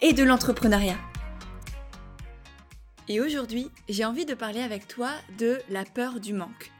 et 0.00 0.12
de 0.12 0.22
l'entrepreneuriat. 0.22 0.98
Et 3.08 3.20
aujourd'hui, 3.20 3.70
j'ai 3.88 4.04
envie 4.04 4.26
de 4.26 4.34
parler 4.34 4.60
avec 4.60 4.86
toi 4.86 5.10
de 5.38 5.58
la 5.70 5.84
peur 5.84 6.20
du 6.20 6.32
manque, 6.32 6.70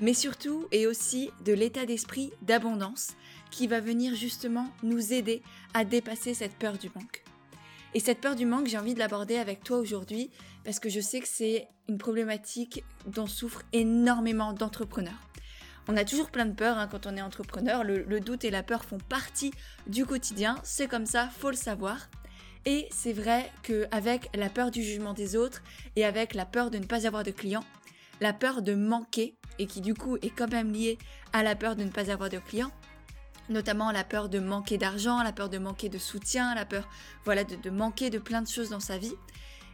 mais 0.00 0.14
surtout 0.14 0.66
et 0.70 0.86
aussi 0.86 1.30
de 1.44 1.52
l'état 1.52 1.86
d'esprit 1.86 2.32
d'abondance 2.42 3.14
qui 3.50 3.66
va 3.66 3.80
venir 3.80 4.14
justement 4.14 4.68
nous 4.82 5.12
aider 5.12 5.42
à 5.74 5.84
dépasser 5.84 6.34
cette 6.34 6.54
peur 6.54 6.78
du 6.78 6.90
manque. 6.94 7.24
Et 7.94 8.00
cette 8.00 8.20
peur 8.20 8.36
du 8.36 8.44
manque, 8.44 8.66
j'ai 8.66 8.78
envie 8.78 8.94
de 8.94 8.98
l'aborder 8.98 9.38
avec 9.38 9.64
toi 9.64 9.78
aujourd'hui 9.78 10.30
parce 10.64 10.78
que 10.78 10.90
je 10.90 11.00
sais 11.00 11.20
que 11.20 11.28
c'est 11.28 11.66
une 11.88 11.98
problématique 11.98 12.84
dont 13.06 13.26
souffrent 13.26 13.62
énormément 13.72 14.52
d'entrepreneurs. 14.52 15.28
On 15.88 15.96
a 15.96 16.04
toujours 16.04 16.30
plein 16.30 16.44
de 16.44 16.52
peurs 16.52 16.76
hein, 16.76 16.86
quand 16.86 17.06
on 17.06 17.16
est 17.16 17.22
entrepreneur, 17.22 17.82
le, 17.82 18.02
le, 18.02 18.20
doute 18.20 18.44
et 18.44 18.50
la 18.50 18.62
peur 18.62 18.84
font 18.84 18.98
partie 18.98 19.52
du 19.86 20.04
quotidien, 20.04 20.56
c'est 20.62 20.86
comme 20.86 21.06
ça, 21.06 21.30
faut 21.30 21.48
le 21.48 21.56
savoir. 21.56 22.10
Et 22.66 22.88
c'est 22.90 23.12
vrai 23.12 23.50
qu'avec 23.62 24.28
la 24.36 24.50
peur 24.50 24.70
du 24.70 24.82
jugement 24.82 25.14
des 25.14 25.36
autres 25.36 25.62
et 25.96 26.04
avec 26.04 26.34
la 26.34 26.44
peur 26.44 26.70
de 26.70 26.78
ne 26.78 26.84
pas 26.84 27.06
avoir 27.06 27.22
de 27.22 27.30
clients, 27.30 27.64
la 28.20 28.32
peur 28.32 28.62
de 28.62 28.74
manquer, 28.74 29.36
et 29.58 29.66
qui 29.66 29.80
du 29.80 29.94
coup 29.94 30.16
est 30.22 30.30
quand 30.30 30.50
même 30.50 30.72
liée 30.72 30.98
à 31.32 31.42
la 31.42 31.56
peur 31.56 31.76
de 31.76 31.84
ne 31.84 31.90
pas 31.90 32.10
avoir 32.10 32.28
de 32.28 32.38
clients, 32.38 32.70
notamment 33.48 33.90
la 33.90 34.04
peur 34.04 34.28
de 34.28 34.38
manquer 34.38 34.78
d'argent, 34.78 35.22
la 35.22 35.32
peur 35.32 35.48
de 35.48 35.58
manquer 35.58 35.88
de 35.88 35.98
soutien, 35.98 36.54
la 36.54 36.64
peur 36.64 36.88
voilà 37.24 37.44
de, 37.44 37.70
manquer 37.70 38.10
de 38.10 38.18
plein 38.18 38.42
de 38.42 38.48
choses 38.48 38.70
dans 38.70 38.80
sa 38.80 38.98
vie, 38.98 39.14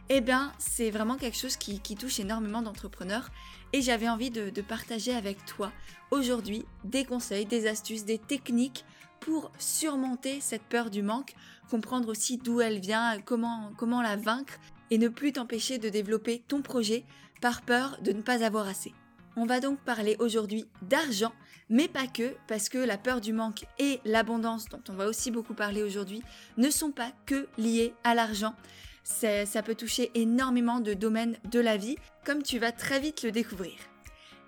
eh 0.09 0.21
bien 0.21 0.51
c'est 0.57 0.89
vraiment 0.89 1.17
quelque 1.17 1.37
chose 1.37 1.57
qui, 1.57 1.79
touche 1.95 2.19
énormément 2.19 2.61
d'entrepreneurs. 2.61 3.29
Et 3.73 3.81
j'avais 3.81 4.07
envie 4.07 4.31
de 4.31 4.61
partager 4.61 5.13
avec 5.13 5.43
toi 5.45 5.71
aujourd'hui 6.11 6.65
des 6.83 7.03
conseils, 7.03 7.45
des 7.45 7.67
astuces, 7.67 8.05
des 8.05 8.19
techniques 8.19 8.85
pour 9.19 9.51
surmonter 9.57 10.39
cette 10.41 10.63
peur 10.63 10.89
du 10.89 11.01
manque, 11.01 11.33
comprendre 11.69 12.09
aussi 12.09 12.37
d'où 12.37 12.61
elle 12.61 12.79
vient, 12.79 13.19
comment, 13.23 14.01
la 14.01 14.15
vaincre 14.15 14.53
et 14.91 14.97
ne 14.97 15.07
plus 15.07 15.33
t'empêcher 15.33 15.77
de 15.77 15.89
développer 15.89 16.43
ton 16.47 16.61
projet 16.61 17.03
par 17.41 17.61
peur 17.61 17.97
de 18.01 18.11
ne 18.11 18.21
pas 18.21 18.43
avoir 18.43 18.67
assez. 18.67 18.93
On 19.35 19.45
va 19.45 19.59
donc 19.59 19.79
parler 19.79 20.15
aujourd'hui 20.19 20.65
d'argent, 20.81 21.33
mais 21.69 21.87
pas 21.87 22.07
que, 22.07 22.35
parce 22.47 22.69
que 22.69 22.77
la 22.77 22.97
peur 22.97 23.19
du 23.19 23.33
manque 23.33 23.65
et 23.79 23.99
l'abondance, 24.05 24.69
dont 24.69 24.81
on 24.89 24.93
va 24.93 25.07
aussi 25.07 25.31
beaucoup 25.31 25.53
parler 25.53 25.83
aujourd'hui, 25.83 26.21
ne 26.57 26.69
sont 26.69 26.91
pas 26.91 27.11
que 27.25 27.47
liées 27.57 27.93
à 28.03 28.15
l'argent. 28.15 28.55
Ça 29.03 29.61
peut 29.63 29.75
toucher 29.75 30.11
énormément 30.15 30.79
de 30.79 30.93
domaines 30.93 31.37
de 31.51 31.59
la 31.59 31.77
vie, 31.77 31.97
comme 32.25 32.43
tu 32.43 32.59
vas 32.59 32.71
très 32.71 32.99
vite 32.99 33.23
le 33.23 33.31
découvrir. 33.31 33.75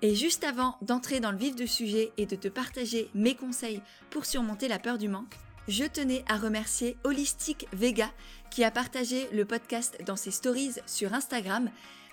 Et 0.03 0.13
juste 0.13 0.43
avant 0.43 0.77
d'entrer 0.81 1.19
dans 1.19 1.31
le 1.31 1.37
vif 1.37 1.55
du 1.55 1.67
sujet 1.67 2.11
et 2.17 2.27
de 2.27 2.35
te 2.35 2.47
partager 2.47 3.09
mes 3.15 3.33
conseils 3.33 3.81
pour 4.11 4.25
surmonter 4.25 4.67
la 4.67 4.77
peur 4.77 4.99
du 4.99 5.07
manque, 5.07 5.33
je 5.67 5.85
tenais 5.85 6.23
à 6.29 6.37
remercier 6.37 6.97
Holistic 7.03 7.67
Vega 7.73 8.09
qui 8.51 8.63
a 8.63 8.69
partagé 8.69 9.27
le 9.33 9.43
podcast 9.43 9.97
dans 10.05 10.15
ses 10.15 10.29
stories 10.29 10.75
sur 10.85 11.13
Instagram. 11.13 11.71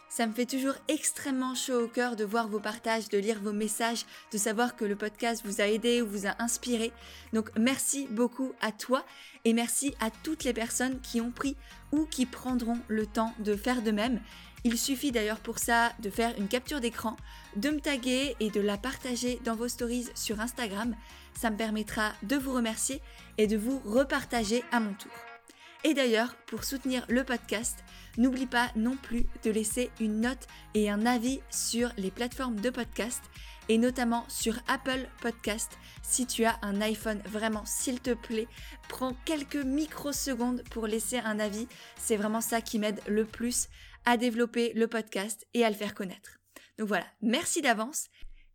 Ça 0.09 0.27
me 0.27 0.33
fait 0.33 0.47
toujours 0.47 0.75
extrêmement 0.89 1.55
chaud 1.55 1.85
au 1.85 1.89
cœur 1.89 2.17
de 2.17 2.25
voir 2.25 2.49
vos 2.49 2.59
partages, 2.59 3.11
de 3.11 3.19
lire 3.19 3.41
vos 3.41 3.53
messages, 3.53 4.07
de 4.33 4.39
savoir 4.39 4.77
que 4.77 4.85
le 4.87 4.97
podcast 4.97 5.43
vous 5.45 5.61
a 5.61 5.67
aidé 5.67 6.01
ou 6.01 6.09
vous 6.09 6.27
a 6.27 6.43
inspiré. 6.43 6.91
Donc 7.35 7.51
merci 7.59 8.07
beaucoup 8.11 8.53
à 8.63 8.73
toi 8.73 9.05
et 9.45 9.53
merci 9.53 9.95
à 10.01 10.11
toutes 10.23 10.45
les 10.45 10.55
personnes 10.55 11.01
qui 11.01 11.21
ont 11.21 11.33
pris 11.33 11.57
ou 11.93 12.07
qui 12.07 12.25
prendront 12.25 12.79
le 12.89 13.07
temps 13.07 13.35
de 13.41 13.57
faire 13.57 13.83
de 13.83 13.91
même. 13.91 14.21
Il 14.67 14.79
suffit 14.79 15.13
d'ailleurs 15.13 15.41
pour 15.41 15.59
ça 15.59 15.93
de 15.99 16.09
faire 16.09 16.35
une 16.39 16.49
capture 16.49 16.81
d'écran, 16.81 17.19
de 17.57 17.69
me 17.69 17.81
taguer 17.81 18.35
et 18.41 18.51
de 18.51 18.63
la 18.63 18.79
partager 18.79 19.39
dans 19.45 19.55
vos 19.55 19.69
stories 19.69 20.09
sur 20.15 20.41
Instagram. 20.41 20.97
Ça 21.39 21.51
me 21.51 21.57
permettra 21.59 22.13
de 22.23 22.37
vous 22.37 22.55
remercier 22.55 23.03
et 23.37 23.47
de 23.47 23.59
vous 23.59 23.79
repartager 23.85 24.65
à 24.73 24.81
mon 24.81 24.95
tour. 24.95 25.13
Et 25.87 25.93
d'ailleurs, 25.93 26.35
pour 26.47 26.65
soutenir 26.65 27.05
le 27.11 27.25
podcast, 27.25 27.85
n'oublie 28.17 28.47
pas 28.47 28.71
non 28.75 28.97
plus 28.97 29.27
de 29.43 29.51
laisser 29.51 29.91
une 30.01 30.23
note 30.23 30.47
et 30.73 30.89
un 30.89 31.05
avis 31.05 31.41
sur 31.51 31.91
les 31.99 32.11
plateformes 32.11 32.59
de 32.59 32.71
podcast 32.71 33.23
et 33.69 33.77
notamment 33.77 34.25
sur 34.29 34.55
Apple 34.67 35.07
Podcast. 35.21 35.79
Si 36.03 36.27
tu 36.27 36.45
as 36.45 36.59
un 36.63 36.81
iPhone, 36.81 37.21
vraiment, 37.27 37.65
s'il 37.67 38.01
te 38.01 38.15
plaît, 38.15 38.49
prends 38.89 39.15
quelques 39.25 39.57
microsecondes 39.57 40.63
pour 40.71 40.87
laisser 40.87 41.19
un 41.19 41.39
avis. 41.39 41.69
C'est 41.99 42.17
vraiment 42.17 42.41
ça 42.41 42.61
qui 42.61 42.79
m'aide 42.79 43.01
le 43.07 43.25
plus 43.25 43.69
à 44.05 44.17
développer 44.17 44.73
le 44.75 44.89
podcast 44.89 45.47
et 45.55 45.65
à 45.65 45.71
le 45.71 45.77
faire 45.77 45.95
connaître. 45.95 46.39
Donc 46.79 46.89
voilà, 46.89 47.07
merci 47.23 47.63
d'avance. 47.63 48.07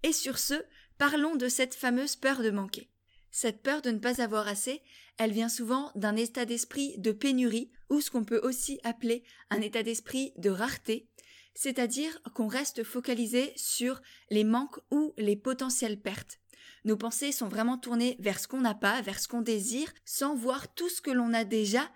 Et 0.03 0.13
sur 0.13 0.37
ce, 0.37 0.55
parlons 0.97 1.35
de 1.35 1.47
cette 1.47 1.75
fameuse 1.75 2.15
peur 2.15 2.41
de 2.41 2.51
manquer. 2.51 2.89
Cette 3.31 3.61
peur 3.61 3.81
de 3.81 3.91
ne 3.91 3.99
pas 3.99 4.21
avoir 4.21 4.47
assez, 4.47 4.81
elle 5.17 5.31
vient 5.31 5.49
souvent 5.49 5.91
d'un 5.95 6.15
état 6.15 6.45
d'esprit 6.45 6.97
de 6.97 7.11
pénurie 7.11 7.71
ou 7.89 8.01
ce 8.01 8.09
qu'on 8.09 8.23
peut 8.23 8.39
aussi 8.43 8.79
appeler 8.83 9.23
un 9.49 9.61
état 9.61 9.83
d'esprit 9.83 10.33
de 10.37 10.49
rareté, 10.49 11.09
c'est-à-dire 11.53 12.21
qu'on 12.33 12.47
reste 12.47 12.83
focalisé 12.83 13.53
sur 13.55 14.01
les 14.29 14.43
manques 14.43 14.79
ou 14.91 15.13
les 15.17 15.35
potentielles 15.35 15.99
pertes. 15.99 16.39
Nos 16.85 16.97
pensées 16.97 17.31
sont 17.31 17.49
vraiment 17.49 17.77
tournées 17.77 18.15
vers 18.19 18.39
ce 18.39 18.47
qu'on 18.47 18.61
n'a 18.61 18.73
pas, 18.73 19.01
vers 19.01 19.19
ce 19.19 19.27
qu'on 19.27 19.41
désire, 19.41 19.91
sans 20.05 20.35
voir 20.35 20.73
tout 20.73 20.89
ce 20.89 21.01
que 21.01 21.11
l'on 21.11 21.33
a 21.33 21.43
déjà, 21.43 21.89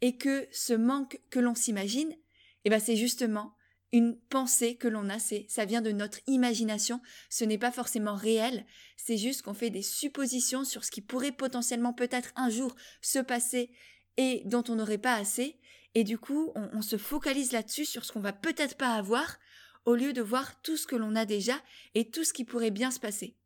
et 0.00 0.16
que 0.16 0.48
ce 0.50 0.72
manque 0.72 1.20
que 1.28 1.38
l'on 1.38 1.54
s'imagine, 1.54 2.16
eh 2.64 2.70
ben 2.70 2.80
c'est 2.80 2.96
justement 2.96 3.54
une 3.92 4.16
pensée 4.16 4.76
que 4.76 4.86
l'on 4.86 5.08
a, 5.08 5.18
c'est 5.18 5.46
ça 5.48 5.64
vient 5.64 5.82
de 5.82 5.90
notre 5.90 6.20
imagination, 6.26 7.00
ce 7.28 7.44
n'est 7.44 7.58
pas 7.58 7.72
forcément 7.72 8.14
réel, 8.14 8.64
c'est 8.96 9.16
juste 9.16 9.42
qu'on 9.42 9.54
fait 9.54 9.70
des 9.70 9.82
suppositions 9.82 10.64
sur 10.64 10.84
ce 10.84 10.90
qui 10.90 11.00
pourrait 11.00 11.32
potentiellement 11.32 11.92
peut-être 11.92 12.32
un 12.36 12.50
jour 12.50 12.76
se 13.02 13.18
passer 13.18 13.70
et 14.16 14.42
dont 14.44 14.62
on 14.68 14.76
n'aurait 14.76 14.98
pas 14.98 15.14
assez, 15.14 15.58
et 15.94 16.04
du 16.04 16.18
coup 16.18 16.52
on, 16.54 16.68
on 16.72 16.82
se 16.82 16.96
focalise 16.96 17.52
là-dessus 17.52 17.84
sur 17.84 18.04
ce 18.04 18.12
qu'on 18.12 18.20
va 18.20 18.32
peut-être 18.32 18.76
pas 18.76 18.94
avoir, 18.94 19.38
au 19.84 19.94
lieu 19.94 20.12
de 20.12 20.22
voir 20.22 20.60
tout 20.62 20.76
ce 20.76 20.86
que 20.86 20.96
l'on 20.96 21.16
a 21.16 21.24
déjà 21.24 21.60
et 21.94 22.10
tout 22.10 22.24
ce 22.24 22.32
qui 22.32 22.44
pourrait 22.44 22.70
bien 22.70 22.90
se 22.90 23.00
passer. 23.00 23.36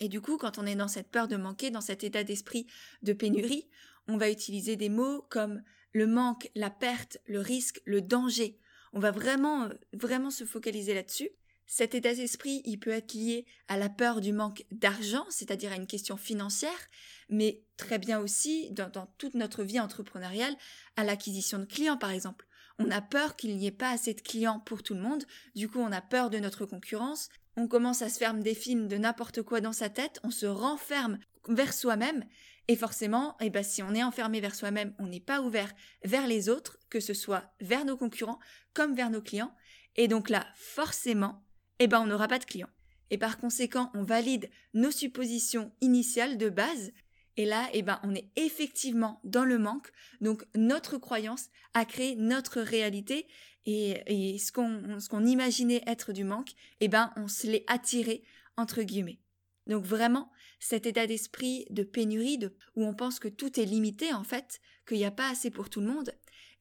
Et 0.00 0.08
du 0.08 0.20
coup, 0.20 0.36
quand 0.36 0.58
on 0.58 0.66
est 0.66 0.76
dans 0.76 0.88
cette 0.88 1.10
peur 1.10 1.28
de 1.28 1.36
manquer, 1.36 1.70
dans 1.70 1.80
cet 1.80 2.04
état 2.04 2.24
d'esprit 2.24 2.66
de 3.02 3.12
pénurie, 3.12 3.68
on 4.08 4.18
va 4.18 4.30
utiliser 4.30 4.76
des 4.76 4.88
mots 4.88 5.22
comme 5.30 5.62
le 5.92 6.06
manque, 6.06 6.50
la 6.54 6.70
perte, 6.70 7.18
le 7.26 7.40
risque, 7.40 7.80
le 7.84 8.00
danger. 8.00 8.58
On 8.92 9.00
va 9.00 9.10
vraiment, 9.10 9.68
vraiment 9.92 10.30
se 10.30 10.44
focaliser 10.44 10.94
là-dessus. 10.94 11.30
Cet 11.66 11.94
état 11.94 12.14
d'esprit, 12.14 12.62
il 12.64 12.78
peut 12.78 12.90
être 12.90 13.14
lié 13.14 13.44
à 13.66 13.76
la 13.76 13.88
peur 13.88 14.20
du 14.20 14.32
manque 14.32 14.64
d'argent, 14.70 15.26
c'est-à-dire 15.30 15.72
à 15.72 15.76
une 15.76 15.88
question 15.88 16.16
financière, 16.16 16.88
mais 17.28 17.60
très 17.76 17.98
bien 17.98 18.20
aussi, 18.20 18.70
dans, 18.70 18.88
dans 18.88 19.06
toute 19.18 19.34
notre 19.34 19.64
vie 19.64 19.80
entrepreneuriale, 19.80 20.54
à 20.94 21.02
l'acquisition 21.02 21.58
de 21.58 21.64
clients, 21.64 21.96
par 21.96 22.10
exemple. 22.10 22.46
On 22.78 22.90
a 22.90 23.00
peur 23.00 23.36
qu'il 23.36 23.56
n'y 23.56 23.66
ait 23.66 23.72
pas 23.72 23.90
assez 23.90 24.14
de 24.14 24.20
clients 24.20 24.60
pour 24.60 24.82
tout 24.82 24.94
le 24.94 25.00
monde, 25.00 25.24
du 25.54 25.68
coup 25.68 25.80
on 25.80 25.92
a 25.92 26.02
peur 26.02 26.28
de 26.28 26.38
notre 26.38 26.66
concurrence, 26.66 27.30
on 27.56 27.68
commence 27.68 28.02
à 28.02 28.10
se 28.10 28.18
faire 28.18 28.34
des 28.34 28.54
films 28.54 28.86
de 28.86 28.98
n'importe 28.98 29.42
quoi 29.42 29.62
dans 29.62 29.72
sa 29.72 29.88
tête, 29.88 30.20
on 30.24 30.30
se 30.30 30.46
renferme 30.46 31.18
vers 31.48 31.72
soi-même, 31.72 32.24
et 32.68 32.76
forcément, 32.76 33.36
eh 33.40 33.50
ben, 33.50 33.62
si 33.62 33.82
on 33.82 33.94
est 33.94 34.02
enfermé 34.02 34.40
vers 34.40 34.54
soi-même, 34.54 34.94
on 34.98 35.06
n'est 35.06 35.20
pas 35.20 35.40
ouvert 35.40 35.72
vers 36.04 36.26
les 36.26 36.48
autres, 36.48 36.78
que 36.90 37.00
ce 37.00 37.14
soit 37.14 37.54
vers 37.60 37.84
nos 37.84 37.96
concurrents 37.96 38.40
comme 38.74 38.94
vers 38.94 39.10
nos 39.10 39.22
clients. 39.22 39.54
Et 39.94 40.08
donc 40.08 40.28
là, 40.28 40.46
forcément, 40.54 41.44
eh 41.78 41.86
ben, 41.86 42.00
on 42.00 42.06
n'aura 42.06 42.28
pas 42.28 42.38
de 42.38 42.44
clients. 42.44 42.70
Et 43.10 43.18
par 43.18 43.38
conséquent, 43.38 43.90
on 43.94 44.02
valide 44.02 44.50
nos 44.74 44.90
suppositions 44.90 45.72
initiales 45.80 46.38
de 46.38 46.48
base. 46.48 46.92
Et 47.36 47.44
là, 47.44 47.68
eh 47.72 47.82
ben, 47.82 48.00
on 48.02 48.14
est 48.14 48.30
effectivement 48.34 49.20
dans 49.22 49.44
le 49.44 49.58
manque. 49.58 49.92
Donc, 50.20 50.44
notre 50.56 50.98
croyance 50.98 51.46
a 51.74 51.84
créé 51.84 52.16
notre 52.16 52.60
réalité. 52.60 53.28
Et, 53.64 54.02
et 54.06 54.38
ce 54.38 54.50
qu'on, 54.50 54.98
ce 54.98 55.08
qu'on 55.08 55.24
imaginait 55.24 55.82
être 55.86 56.12
du 56.12 56.24
manque, 56.24 56.50
eh 56.80 56.88
ben, 56.88 57.12
on 57.16 57.28
se 57.28 57.46
l'est 57.46 57.64
attiré, 57.68 58.24
entre 58.56 58.82
guillemets. 58.82 59.20
Donc 59.66 59.84
vraiment, 59.84 60.30
cet 60.58 60.86
état 60.86 61.06
d'esprit 61.06 61.66
de 61.70 61.82
pénurie, 61.82 62.38
de, 62.38 62.54
où 62.74 62.84
on 62.84 62.94
pense 62.94 63.18
que 63.18 63.28
tout 63.28 63.60
est 63.60 63.64
limité 63.64 64.12
en 64.12 64.24
fait, 64.24 64.60
qu'il 64.86 64.98
n'y 64.98 65.04
a 65.04 65.10
pas 65.10 65.30
assez 65.30 65.50
pour 65.50 65.70
tout 65.70 65.80
le 65.80 65.86
monde, 65.86 66.12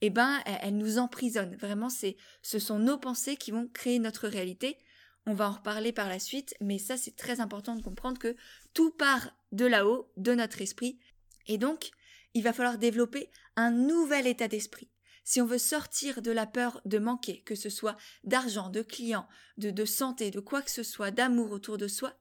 eh 0.02 0.10
ben, 0.10 0.42
elle, 0.46 0.78
nous 0.78 0.98
emprisonne. 0.98 1.56
Vraiment, 1.56 1.90
c'est, 1.90 2.18
ce 2.42 2.60
sont 2.60 2.80
nos 2.80 2.98
pensées 2.98 3.38
qui 3.38 3.52
vont 3.52 3.68
créer 3.68 4.00
notre 4.00 4.28
réalité. 4.28 4.78
On 5.26 5.34
va 5.34 5.50
en 5.50 5.54
reparler 5.54 5.92
par 5.92 6.10
la 6.10 6.20
suite, 6.20 6.54
mais 6.62 6.78
ça, 6.78 6.98
c'est 6.98 7.16
très 7.16 7.40
important 7.40 7.76
de 7.76 7.82
comprendre 7.82 8.20
que 8.20 8.36
tout 8.74 8.92
part 8.92 9.32
de 9.52 9.66
là-haut, 9.66 10.12
de 10.18 10.34
notre 10.36 10.62
esprit. 10.62 11.00
Et 11.48 11.58
donc, 11.58 11.92
il 12.34 12.44
va 12.44 12.54
falloir 12.54 12.78
développer 12.78 13.32
un 13.56 13.72
nouvel 13.72 14.28
état 14.28 14.48
d'esprit. 14.48 14.90
Si 15.24 15.42
on 15.42 15.46
veut 15.46 15.58
sortir 15.58 16.22
de 16.22 16.30
la 16.30 16.46
peur 16.46 16.82
de 16.86 17.00
manquer, 17.00 17.42
que 17.42 17.56
ce 17.56 17.70
soit 17.70 17.98
d'argent, 18.24 18.70
de 18.70 18.84
clients, 18.84 19.28
de, 19.58 19.72
de 19.72 19.86
santé, 19.86 20.30
de 20.30 20.40
quoi 20.40 20.62
que 20.62 20.70
ce 20.70 20.84
soit, 20.84 21.10
d'amour 21.10 21.52
autour 21.52 21.78
de 21.78 21.88
soi, 21.88 22.14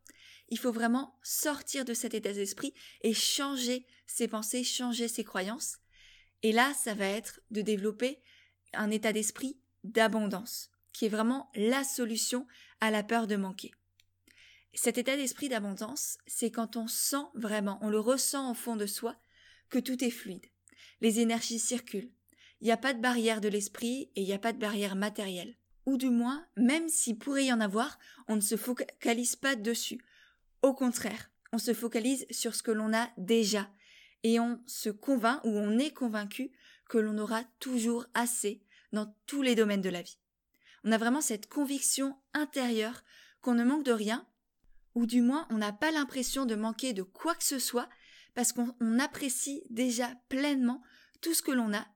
il 0.49 0.59
faut 0.59 0.73
vraiment 0.73 1.19
sortir 1.23 1.85
de 1.85 1.95
cet 1.95 2.15
état 2.15 2.33
d'esprit 2.33 2.75
et 3.03 3.15
changer 3.15 3.87
ses 4.07 4.29
pensées, 4.29 4.65
changer 4.65 5.09
ses 5.09 5.25
croyances. 5.25 5.79
Et 6.43 6.53
là, 6.53 6.73
ça 6.75 6.95
va 6.95 7.07
être 7.07 7.41
de 7.51 7.63
développer 7.63 8.21
un 8.73 8.91
état 8.91 9.13
d'esprit 9.13 9.57
d'abondance, 9.83 10.71
qui 10.93 11.07
est 11.07 11.11
vraiment 11.11 11.51
la 11.55 11.85
solution 11.85 12.47
à 12.81 12.91
la 12.91 13.03
peur 13.03 13.27
de 13.27 13.37
manquer. 13.37 13.73
Cet 14.75 14.99
état 14.99 15.17
d'esprit 15.17 15.49
d'abondance, 15.49 16.19
c'est 16.27 16.51
quand 16.51 16.77
on 16.77 16.89
sent 16.89 17.25
vraiment, 17.35 17.79
on 17.81 17.91
le 17.91 18.01
ressent 18.01 18.51
au 18.51 18.55
fond 18.55 18.77
de 18.77 18.87
soi, 18.87 19.17
que 19.71 19.79
tout 19.79 20.05
est 20.05 20.11
fluide. 20.11 20.47
Les 21.01 21.21
énergies 21.21 21.59
circulent. 21.59 22.11
Il 22.61 22.65
n'y 22.65 22.73
a 22.73 22.77
pas 22.77 22.95
de 22.95 23.01
barrière 23.01 23.41
de 23.41 23.49
l'esprit 23.49 24.11
et 24.17 24.23
il 24.23 24.25
n'y 24.25 24.33
a 24.33 24.39
pas 24.39 24.53
de 24.53 24.59
barrière 24.59 24.97
matérielle. 24.97 25.57
Ou 25.87 25.97
du 25.97 26.11
moins, 26.11 26.47
même 26.57 26.89
s'il 26.89 27.19
pourrait 27.19 27.47
y 27.47 27.53
en 27.53 27.61
avoir, 27.61 27.99
on 28.27 28.37
ne 28.37 28.41
se 28.41 28.57
focalise 28.57 29.37
pas 29.37 29.55
dessus. 29.55 30.03
Au 30.65 30.73
contraire, 30.73 31.31
on 31.53 31.59
se 31.59 31.75
focalise 31.75 32.25
sur 32.31 32.55
ce 32.55 32.63
que 32.63 32.71
l'on 32.71 32.95
a 32.95 33.11
déjà 33.19 33.69
et 34.23 34.41
on 34.41 34.63
se 34.67 34.89
convainc 34.89 35.45
ou 35.45 35.51
on 35.51 35.79
est 35.79 35.93
convaincu 35.93 36.53
que 36.89 36.97
l'on 36.97 37.19
aura 37.19 37.45
toujours 37.61 38.07
assez 38.15 38.63
dans 38.91 39.15
tous 39.27 39.43
les 39.43 39.57
domaines 39.57 39.83
de 39.83 39.91
la 39.91 40.01
vie. 40.01 40.17
On 40.83 40.91
a 40.91 40.97
vraiment 40.97 41.21
cette 41.21 41.51
conviction 41.51 42.17
intérieure 42.33 43.05
qu'on 43.43 43.53
ne 43.53 43.63
manque 43.63 43.85
de 43.85 43.93
rien, 43.93 44.27
ou 44.95 45.05
du 45.05 45.21
moins 45.21 45.47
on 45.51 45.59
n'a 45.59 45.75
pas 45.75 45.91
l'impression 45.91 46.47
de 46.47 46.55
manquer 46.55 46.95
de 46.95 47.03
quoi 47.03 47.35
que 47.35 47.45
ce 47.45 47.59
soit, 47.59 47.91
parce 48.35 48.55
qu'on 48.55 48.99
apprécie 48.99 49.65
déjà 49.69 50.15
pleinement 50.31 50.81
tout 51.21 51.35
ce 51.35 51.43
que 51.43 51.53
l'on 51.53 51.75
a, 51.75 51.87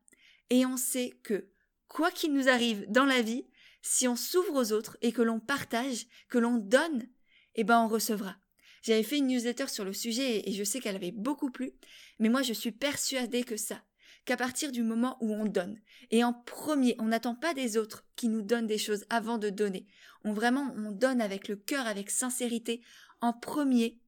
et 0.50 0.67
on 0.67 0.76
sait 0.76 1.19
que, 1.23 1.49
quoi 1.87 2.11
qu'il 2.11 2.35
nous 2.35 2.50
arrive 2.50 2.85
dans 2.91 3.06
la 3.06 3.23
vie, 3.23 3.47
si 3.81 4.06
on 4.09 4.17
s'ouvre 4.17 4.61
aux 4.61 4.73
autres 4.73 4.99
et 5.00 5.12
que 5.12 5.23
l'on 5.23 5.41
partage, 5.41 6.06
que 6.29 6.37
l'on 6.37 6.59
donne, 6.59 7.09
eh 7.55 7.65
ben 7.65 7.81
on 7.81 7.88
recevra. 7.88 8.37
J'avais 8.82 9.02
fait 9.02 9.19
une 9.19 9.26
newsletter 9.26 9.69
sur 9.69 9.84
le 9.84 9.92
sujet 9.92 10.48
et 10.48 10.52
je 10.52 10.64
sais 10.64 10.80
qu'elle 10.80 10.96
avait 10.96 11.10
beaucoup 11.10 11.50
plu, 11.50 11.72
mais 12.19 12.28
moi 12.28 12.42
je 12.42 12.52
suis 12.52 12.72
persuadée 12.72 13.44
que 13.44 13.56
ça, 13.56 13.82
qu'à 14.25 14.36
partir 14.36 14.72
du 14.72 14.82
moment 14.82 15.16
où 15.20 15.32
on 15.32 15.46
donne, 15.46 15.80
et 16.10 16.22
en 16.25 16.32
premier, 16.32 16.94
on 16.98 17.06
n'attend 17.06 17.34
pas 17.34 17.54
des 17.54 17.76
autres 17.76 18.04
qui 18.16 18.28
nous 18.28 18.42
donnent 18.42 18.66
des 18.66 18.78
choses 18.78 19.04
avant 19.10 19.38
de 19.38 19.50
donner, 19.50 19.86
on 20.25 20.32
vraiment, 20.32 20.72
on 20.76 20.92
donne 20.92 21.20
avec 21.20 21.48
le 21.48 21.56
cœur, 21.56 21.86
avec 21.86 22.10
sincérité, 22.10 22.82
en 23.20 23.32
premier, 23.32 24.00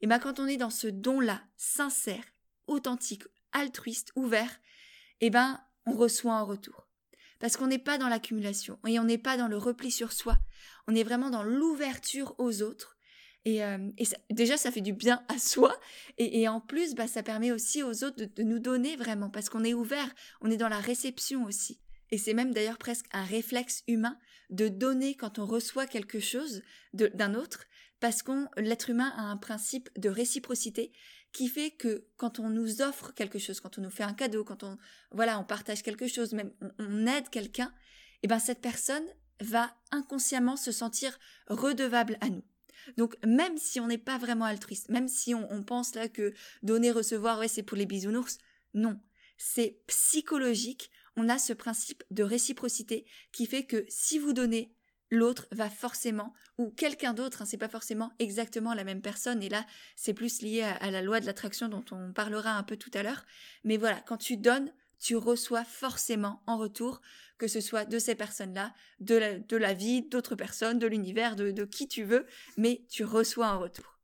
et 0.00 0.06
bien 0.06 0.18
quand 0.18 0.40
on 0.40 0.46
est 0.46 0.56
dans 0.56 0.70
ce 0.70 0.88
don-là, 0.88 1.42
sincère, 1.56 2.24
authentique, 2.66 3.24
altruiste, 3.52 4.12
ouvert, 4.16 4.60
et 5.20 5.30
ben 5.30 5.60
on 5.86 5.92
reçoit 5.92 6.34
en 6.34 6.44
retour. 6.44 6.88
Parce 7.38 7.56
qu'on 7.56 7.66
n'est 7.66 7.78
pas 7.78 7.98
dans 7.98 8.08
l'accumulation 8.08 8.78
et 8.86 9.00
on 9.00 9.04
n'est 9.04 9.18
pas 9.18 9.36
dans 9.36 9.48
le 9.48 9.56
repli 9.56 9.90
sur 9.90 10.12
soi, 10.12 10.38
on 10.86 10.94
est 10.94 11.02
vraiment 11.02 11.30
dans 11.30 11.42
l'ouverture 11.42 12.34
aux 12.38 12.62
autres 12.62 12.96
et, 13.44 13.64
euh, 13.64 13.90
déjà, 14.30 14.56
ça 14.56 14.70
fait 14.70 14.80
du 14.80 14.92
bien 14.92 15.22
à 15.28 15.38
soi. 15.38 15.76
Et, 16.18 16.46
en 16.48 16.60
plus, 16.60 16.94
bah, 16.94 17.08
ça 17.08 17.22
permet 17.22 17.52
aussi 17.52 17.82
aux 17.82 18.04
autres 18.04 18.24
de, 18.24 18.42
nous 18.42 18.58
donner 18.58 18.96
vraiment, 18.96 19.30
parce 19.30 19.48
qu'on 19.48 19.64
est 19.64 19.74
ouvert, 19.74 20.14
on 20.40 20.50
est 20.50 20.56
dans 20.56 20.68
la 20.68 20.78
réception 20.78 21.44
aussi. 21.44 21.80
Et 22.10 22.18
c'est 22.18 22.34
même 22.34 22.52
d'ailleurs 22.52 22.78
presque 22.78 23.06
un 23.12 23.24
réflexe 23.24 23.82
humain 23.88 24.18
de 24.50 24.68
donner 24.68 25.14
quand 25.14 25.38
on 25.38 25.46
reçoit 25.46 25.86
quelque 25.86 26.20
chose 26.20 26.62
d'un 26.92 27.34
autre, 27.34 27.64
parce 28.00 28.22
qu'on 28.22 28.48
l'être 28.56 28.90
humain 28.90 29.12
a 29.16 29.22
un 29.22 29.36
principe 29.36 29.88
de 29.98 30.08
réciprocité 30.08 30.92
qui 31.32 31.48
fait 31.48 31.70
que 31.70 32.06
quand 32.16 32.38
on 32.38 32.50
nous 32.50 32.82
offre 32.82 33.14
quelque 33.14 33.38
chose, 33.38 33.60
quand 33.60 33.78
on 33.78 33.80
nous 33.80 33.90
fait 33.90 34.02
un 34.02 34.12
cadeau, 34.12 34.44
quand 34.44 34.62
on 34.62 34.76
voilà, 35.10 35.38
on 35.38 35.44
partage 35.44 35.82
quelque 35.82 36.06
chose, 36.06 36.34
même 36.34 36.52
on, 36.78 37.06
aide 37.06 37.30
quelqu'un, 37.30 37.72
et 38.22 38.24
eh 38.24 38.28
ben 38.28 38.38
cette 38.38 38.60
personne 38.60 39.06
va 39.40 39.74
inconsciemment 39.90 40.56
se 40.56 40.70
sentir 40.70 41.18
redevable 41.48 42.18
à 42.20 42.28
nous. 42.28 42.44
Donc 42.96 43.16
même 43.26 43.56
si 43.58 43.80
on 43.80 43.86
n'est 43.86 43.98
pas 43.98 44.18
vraiment 44.18 44.44
altruiste, 44.44 44.88
même 44.88 45.08
si 45.08 45.34
on, 45.34 45.62
pense 45.62 45.94
là 45.94 46.08
que 46.08 46.32
donner, 46.62 46.90
recevoir, 46.90 47.38
ouais, 47.38 47.48
c'est 47.48 47.62
pour 47.62 47.76
les 47.76 47.86
bisounours, 47.86 48.38
non. 48.74 48.98
C'est 49.38 49.80
psychologique. 49.86 50.90
On 51.16 51.28
a 51.28 51.38
ce 51.38 51.52
principe 51.52 52.04
de 52.10 52.22
réciprocité 52.22 53.06
qui 53.32 53.46
fait 53.46 53.64
que 53.64 53.84
si 53.88 54.18
vous 54.18 54.32
donnez, 54.32 54.74
l'autre 55.10 55.46
va 55.52 55.68
forcément, 55.68 56.32
ou 56.56 56.70
quelqu'un 56.70 57.12
d'autre, 57.12 57.42
hein, 57.42 57.44
c'est 57.44 57.58
pas 57.58 57.68
forcément 57.68 58.12
exactement 58.18 58.72
la 58.72 58.82
même 58.82 59.02
personne, 59.02 59.42
et 59.42 59.50
là 59.50 59.66
c'est 59.94 60.14
plus 60.14 60.40
lié 60.40 60.62
à 60.62 60.90
la 60.90 61.02
loi 61.02 61.20
de 61.20 61.26
l'attraction 61.26 61.68
dont 61.68 61.84
on 61.90 62.14
parlera 62.14 62.52
un 62.56 62.62
peu 62.62 62.78
tout 62.78 62.90
à 62.94 63.02
l'heure, 63.02 63.26
mais 63.62 63.76
voilà, 63.76 64.00
quand 64.00 64.16
tu 64.16 64.38
donnes, 64.38 64.72
tu 64.98 65.16
reçois 65.16 65.64
forcément 65.64 66.42
en 66.46 66.56
retour, 66.56 67.02
que 67.42 67.48
ce 67.48 67.60
soit 67.60 67.86
de 67.86 67.98
ces 67.98 68.14
personnes-là, 68.14 68.72
de 69.00 69.56
la, 69.56 69.74
vie, 69.74 70.02
d'autres 70.02 70.36
personnes, 70.36 70.78
de 70.78 70.86
l'univers, 70.86 71.34
de, 71.34 71.50
de 71.50 71.64
qui 71.64 71.88
tu 71.88 72.04
veux, 72.04 72.24
mais 72.56 72.86
tu 72.88 73.02
reçois 73.02 73.48
en 73.48 73.58
retour. 73.58 73.98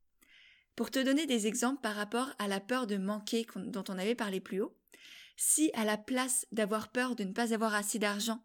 Pour 0.75 0.91
te 0.91 0.99
donner 0.99 1.25
des 1.25 1.47
exemples 1.47 1.79
par 1.81 1.95
rapport 1.95 2.33
à 2.37 2.49
la 2.49 2.59
peur 2.59 2.85
de 2.85 2.97
manquer 2.97 3.47
dont 3.55 3.85
on 3.87 3.97
avait 3.97 4.13
parlé 4.13 4.41
plus 4.41 4.59
haut, 4.59 4.75
si 5.37 5.71
à 5.73 5.85
la 5.85 5.97
place 5.97 6.47
d'avoir 6.51 6.91
peur 6.91 7.15
de 7.15 7.23
ne 7.23 7.31
pas 7.31 7.53
avoir 7.53 7.75
assez 7.75 7.97
d'argent, 7.97 8.43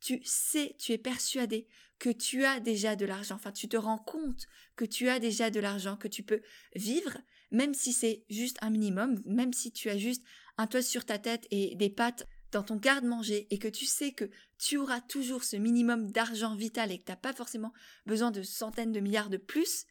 tu 0.00 0.22
sais, 0.24 0.74
tu 0.78 0.92
es 0.92 0.98
persuadé 0.98 1.68
que 1.98 2.08
tu 2.08 2.46
as 2.46 2.60
déjà 2.60 2.96
de 2.96 3.04
l'argent, 3.04 3.34
enfin 3.34 3.52
tu 3.52 3.68
te 3.68 3.76
rends 3.76 3.98
compte 3.98 4.46
que 4.74 4.86
tu 4.86 5.10
as 5.10 5.18
déjà 5.18 5.50
de 5.50 5.60
l'argent, 5.60 5.98
que 5.98 6.08
tu 6.08 6.22
peux 6.22 6.40
vivre, 6.74 7.18
même 7.50 7.74
si 7.74 7.92
c'est 7.92 8.24
juste 8.30 8.56
un 8.62 8.70
minimum, 8.70 9.20
même 9.26 9.52
si 9.52 9.70
tu 9.70 9.90
as 9.90 9.98
juste 9.98 10.24
un 10.56 10.66
toit 10.66 10.80
sur 10.80 11.04
ta 11.04 11.18
tête 11.18 11.46
et 11.50 11.74
des 11.76 11.90
pâtes 11.90 12.26
dans 12.52 12.62
ton 12.62 12.76
garde-manger 12.76 13.46
et 13.50 13.58
que 13.58 13.68
tu 13.68 13.86
sais 13.86 14.12
que 14.12 14.30
tu 14.58 14.76
auras 14.76 15.00
toujours 15.00 15.44
ce 15.44 15.56
minimum 15.56 16.10
d'argent 16.10 16.54
vital 16.54 16.92
et 16.92 16.98
que 16.98 17.04
tu 17.04 17.12
n'as 17.12 17.16
pas 17.16 17.32
forcément 17.32 17.72
besoin 18.06 18.30
de 18.30 18.42
centaines 18.42 18.92
de 18.92 19.00
milliards 19.00 19.30
de 19.30 19.36
plus, 19.36 19.86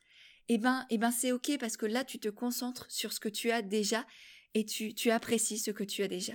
eh 0.48 0.58
ben, 0.58 0.86
eh 0.90 0.98
ben 0.98 1.12
c'est 1.12 1.32
ok 1.32 1.58
parce 1.60 1.78
que 1.78 1.86
là 1.86 2.04
tu 2.04 2.20
te 2.20 2.30
concentres 2.30 2.86
sur 2.90 3.14
ce 3.14 3.20
que 3.20 3.30
tu 3.30 3.52
as 3.52 3.62
déjà 3.62 4.06
et 4.56 4.66
tu, 4.66 5.12
apprécies 5.12 5.60
ce 5.60 5.72
que 5.72 5.84
tu 5.84 6.04
as 6.04 6.08
déjà. 6.08 6.34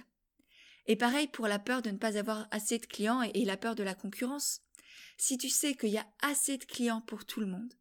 Et 0.87 0.97
pareil 0.97 1.27
pour 1.27 1.49
la 1.49 1.59
peur 1.59 1.83
de 1.83 1.91
ne 1.91 1.99
pas 1.99 2.17
avoir 2.17 2.47
assez 2.51 2.79
de 2.79 2.87
clients 2.87 3.23
et 3.23 3.45
la 3.45 3.57
peur 3.57 3.75
de 3.75 3.83
la 3.83 3.95
concurrence. 3.95 4.61
Si 5.17 5.39
tu 5.39 5.49
sais 5.49 5.75
qu'il 5.75 5.91
y 5.91 5.99
a 5.99 6.07
assez 6.21 6.59
de 6.59 6.65
clients 6.65 7.01
pour 7.01 7.25
tout 7.25 7.41
le 7.41 7.47
monde, 7.47 7.73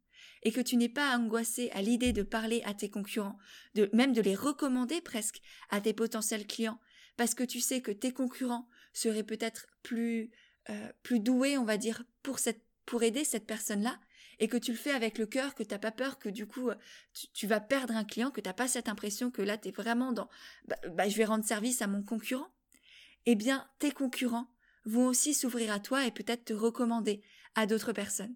et 0.44 0.52
que 0.52 0.60
tu 0.60 0.76
n'es 0.76 0.88
pas 0.88 1.16
angoissé 1.16 1.70
à 1.70 1.82
l'idée 1.82 2.12
de 2.12 2.22
parler 2.22 2.62
à 2.64 2.74
tes 2.74 2.90
concurrents, 2.90 3.38
de 3.74 3.88
même 3.92 4.12
de 4.12 4.20
les 4.20 4.34
recommander 4.34 5.00
presque 5.00 5.40
à 5.70 5.80
tes 5.80 5.94
potentiels 5.94 6.46
clients, 6.46 6.78
parce 7.16 7.34
que 7.34 7.44
tu 7.44 7.60
sais 7.60 7.80
que 7.80 7.92
tes 7.92 8.12
concurrents 8.12 8.68
seraient 8.92 9.22
peut-être 9.22 9.66
plus 9.82 10.30
euh, 10.70 10.92
doués, 11.10 11.58
on 11.58 11.64
va 11.64 11.76
dire, 11.76 12.04
pour 12.22 13.02
aider 13.02 13.24
cette 13.24 13.46
personne-là, 13.46 13.98
et 14.38 14.48
que 14.48 14.56
tu 14.56 14.72
le 14.72 14.78
fais 14.78 14.90
avec 14.90 15.18
le 15.18 15.26
cœur, 15.26 15.54
que 15.54 15.62
t'as 15.62 15.78
pas 15.78 15.92
peur 15.92 16.18
que 16.18 16.28
du 16.28 16.46
coup 16.46 16.70
tu, 17.32 17.46
vas 17.46 17.60
perdre 17.60 17.94
un 17.94 18.04
client, 18.04 18.30
que 18.30 18.40
t'as 18.40 18.52
pas 18.52 18.68
cette 18.68 18.88
impression 18.88 19.30
que 19.30 19.42
là 19.42 19.58
tu 19.58 19.68
es 19.68 19.72
vraiment 19.72 20.12
dans 20.12 20.28
bah, 20.66 20.76
bah, 20.90 21.08
je 21.08 21.16
vais 21.16 21.24
rendre 21.24 21.44
service 21.44 21.82
à 21.82 21.86
mon 21.86 22.02
concurrent, 22.02 22.50
eh 23.26 23.34
bien 23.34 23.68
tes 23.78 23.92
concurrents 23.92 24.50
vont 24.84 25.06
aussi 25.06 25.34
s'ouvrir 25.34 25.72
à 25.72 25.80
toi 25.80 26.06
et 26.06 26.10
peut-être 26.10 26.46
te 26.46 26.52
recommander 26.52 27.22
à 27.54 27.66
d'autres 27.66 27.92
personnes. 27.92 28.34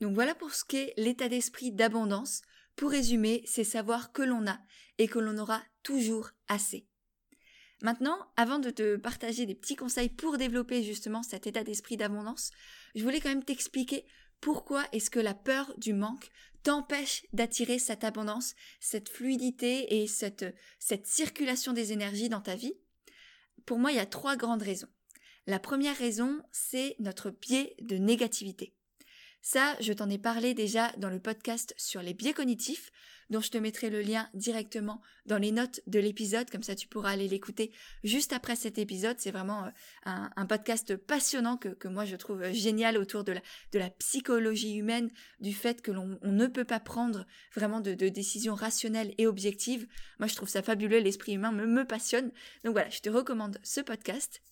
Donc 0.00 0.14
voilà 0.14 0.34
pour 0.34 0.54
ce 0.54 0.64
qu'est 0.64 0.94
l'état 0.96 1.28
d'esprit 1.28 1.72
d'abondance. 1.72 2.42
Pour 2.76 2.90
résumer, 2.90 3.42
c'est 3.44 3.64
savoir 3.64 4.12
que 4.12 4.22
l'on 4.22 4.46
a 4.46 4.60
et 4.98 5.08
que 5.08 5.18
l'on 5.18 5.36
aura 5.38 5.60
toujours 5.82 6.30
assez. 6.46 6.86
Maintenant, 7.80 8.18
avant 8.36 8.58
de 8.58 8.70
te 8.70 8.96
partager 8.96 9.46
des 9.46 9.54
petits 9.54 9.76
conseils 9.76 10.08
pour 10.08 10.36
développer 10.36 10.82
justement 10.82 11.22
cet 11.22 11.46
état 11.46 11.62
d'esprit 11.62 11.96
d'abondance, 11.96 12.50
je 12.94 13.04
voulais 13.04 13.20
quand 13.20 13.28
même 13.28 13.44
t'expliquer 13.44 14.04
pourquoi 14.40 14.84
est-ce 14.92 15.10
que 15.10 15.20
la 15.20 15.34
peur 15.34 15.72
du 15.78 15.92
manque 15.92 16.28
t'empêche 16.62 17.24
d'attirer 17.32 17.78
cette 17.78 18.04
abondance, 18.04 18.54
cette 18.80 19.08
fluidité 19.08 20.02
et 20.02 20.06
cette, 20.06 20.44
circulation 21.04 21.72
des 21.72 21.92
énergies 21.92 22.28
dans 22.28 22.40
ta 22.40 22.56
vie. 22.56 22.74
Pour 23.64 23.78
moi, 23.78 23.92
il 23.92 23.96
y 23.96 24.00
a 24.00 24.06
trois 24.06 24.36
grandes 24.36 24.62
raisons. 24.62 24.88
La 25.46 25.58
première 25.58 25.96
raison, 25.96 26.42
c'est 26.52 26.96
notre 26.98 27.30
biais 27.30 27.74
de 27.80 27.96
négativité. 27.96 28.74
Ça, 29.42 29.76
je 29.80 29.92
t'en 29.92 30.10
ai 30.10 30.18
parlé 30.18 30.52
déjà 30.52 30.92
dans 30.98 31.10
le 31.10 31.20
podcast 31.20 31.74
sur 31.76 32.02
les 32.02 32.12
biais 32.12 32.32
cognitifs, 32.34 32.90
dont 33.30 33.40
je 33.40 33.50
te 33.50 33.58
mettrai 33.58 33.90
le 33.90 34.00
lien 34.00 34.28
directement 34.34 35.00
dans 35.26 35.38
les 35.38 35.52
notes 35.52 35.80
de 35.86 36.00
l'épisode, 36.00 36.50
comme 36.50 36.62
ça 36.62 36.74
tu 36.74 36.88
pourras 36.88 37.10
aller 37.10 37.28
l'écouter 37.28 37.72
juste 38.04 38.32
après 38.32 38.56
cet 38.56 38.78
épisode. 38.78 39.16
C'est 39.18 39.30
vraiment 39.30 39.64
euh, 39.64 39.70
un, 40.04 40.46
podcast 40.46 40.96
passionnant 40.96 41.56
que, 41.56 41.88
moi 41.88 42.04
je 42.04 42.16
trouve 42.16 42.42
euh, 42.42 42.52
génial 42.52 42.96
autour 42.96 43.24
de 43.24 43.34
la, 43.74 43.90
psychologie 43.90 44.74
humaine, 44.74 45.10
du 45.40 45.52
fait 45.52 45.82
que 45.82 45.92
l'on 45.92 46.18
ne 46.22 46.46
peut 46.46 46.64
pas 46.64 46.80
prendre 46.80 47.26
vraiment 47.54 47.80
de, 47.80 47.92
décisions 47.94 48.54
rationnelles 48.54 49.14
et 49.18 49.26
objectives. 49.26 49.86
Moi 50.18 50.26
je 50.26 50.34
trouve 50.34 50.48
ça 50.48 50.62
fabuleux, 50.62 50.98
l'esprit 50.98 51.34
humain 51.34 51.52
me 51.52 51.84
passionne. 51.84 52.32
Donc 52.64 52.72
voilà, 52.72 52.88
je 52.90 53.00
te 53.00 53.10
recommande 53.10 53.58
ce 53.62 53.80
podcast. 53.80 54.42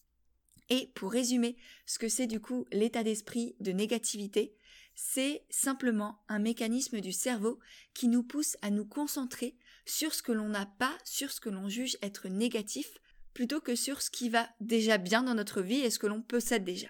Et 0.69 0.91
pour 0.95 1.13
résumer 1.13 1.57
ce 1.87 1.99
que 1.99 2.09
c'est 2.09 2.27
du 2.27 2.41
coup 2.41 2.67
l'état 2.73 3.05
d'esprit 3.05 3.55
de 3.61 3.73
négativité, 3.73 4.57
c'est 4.97 5.45
simplement 5.51 6.25
un 6.29 6.39
mécanisme 6.39 7.01
du 7.01 7.13
cerveau 7.13 7.61
qui 7.95 8.09
nous 8.09 8.23
pousse 8.23 8.57
à 8.63 8.71
nous 8.71 8.87
concentrer 8.87 9.57
sur 9.85 10.15
ce 10.15 10.23
que 10.23 10.33
l'on 10.33 10.49
n'a 10.49 10.67
pas, 10.67 10.97
sur 11.05 11.31
ce 11.31 11.41
que 11.41 11.51
l'on 11.51 11.69
juge 11.69 11.99
être 12.03 12.29
négatif 12.29 12.89
plutôt 13.35 13.61
que 13.61 13.77
sur 13.77 14.01
ce 14.01 14.11
qui 14.11 14.31
va 14.31 14.49
déjà 14.61 14.97
bien 14.97 15.23
dans 15.23 15.35
notre 15.35 15.61
vie 15.61 15.81
et 15.81 15.91
ce 15.91 15.99
que 15.99 16.07
l'on 16.07 16.23
possède 16.23 16.65
déjà. 16.65 16.89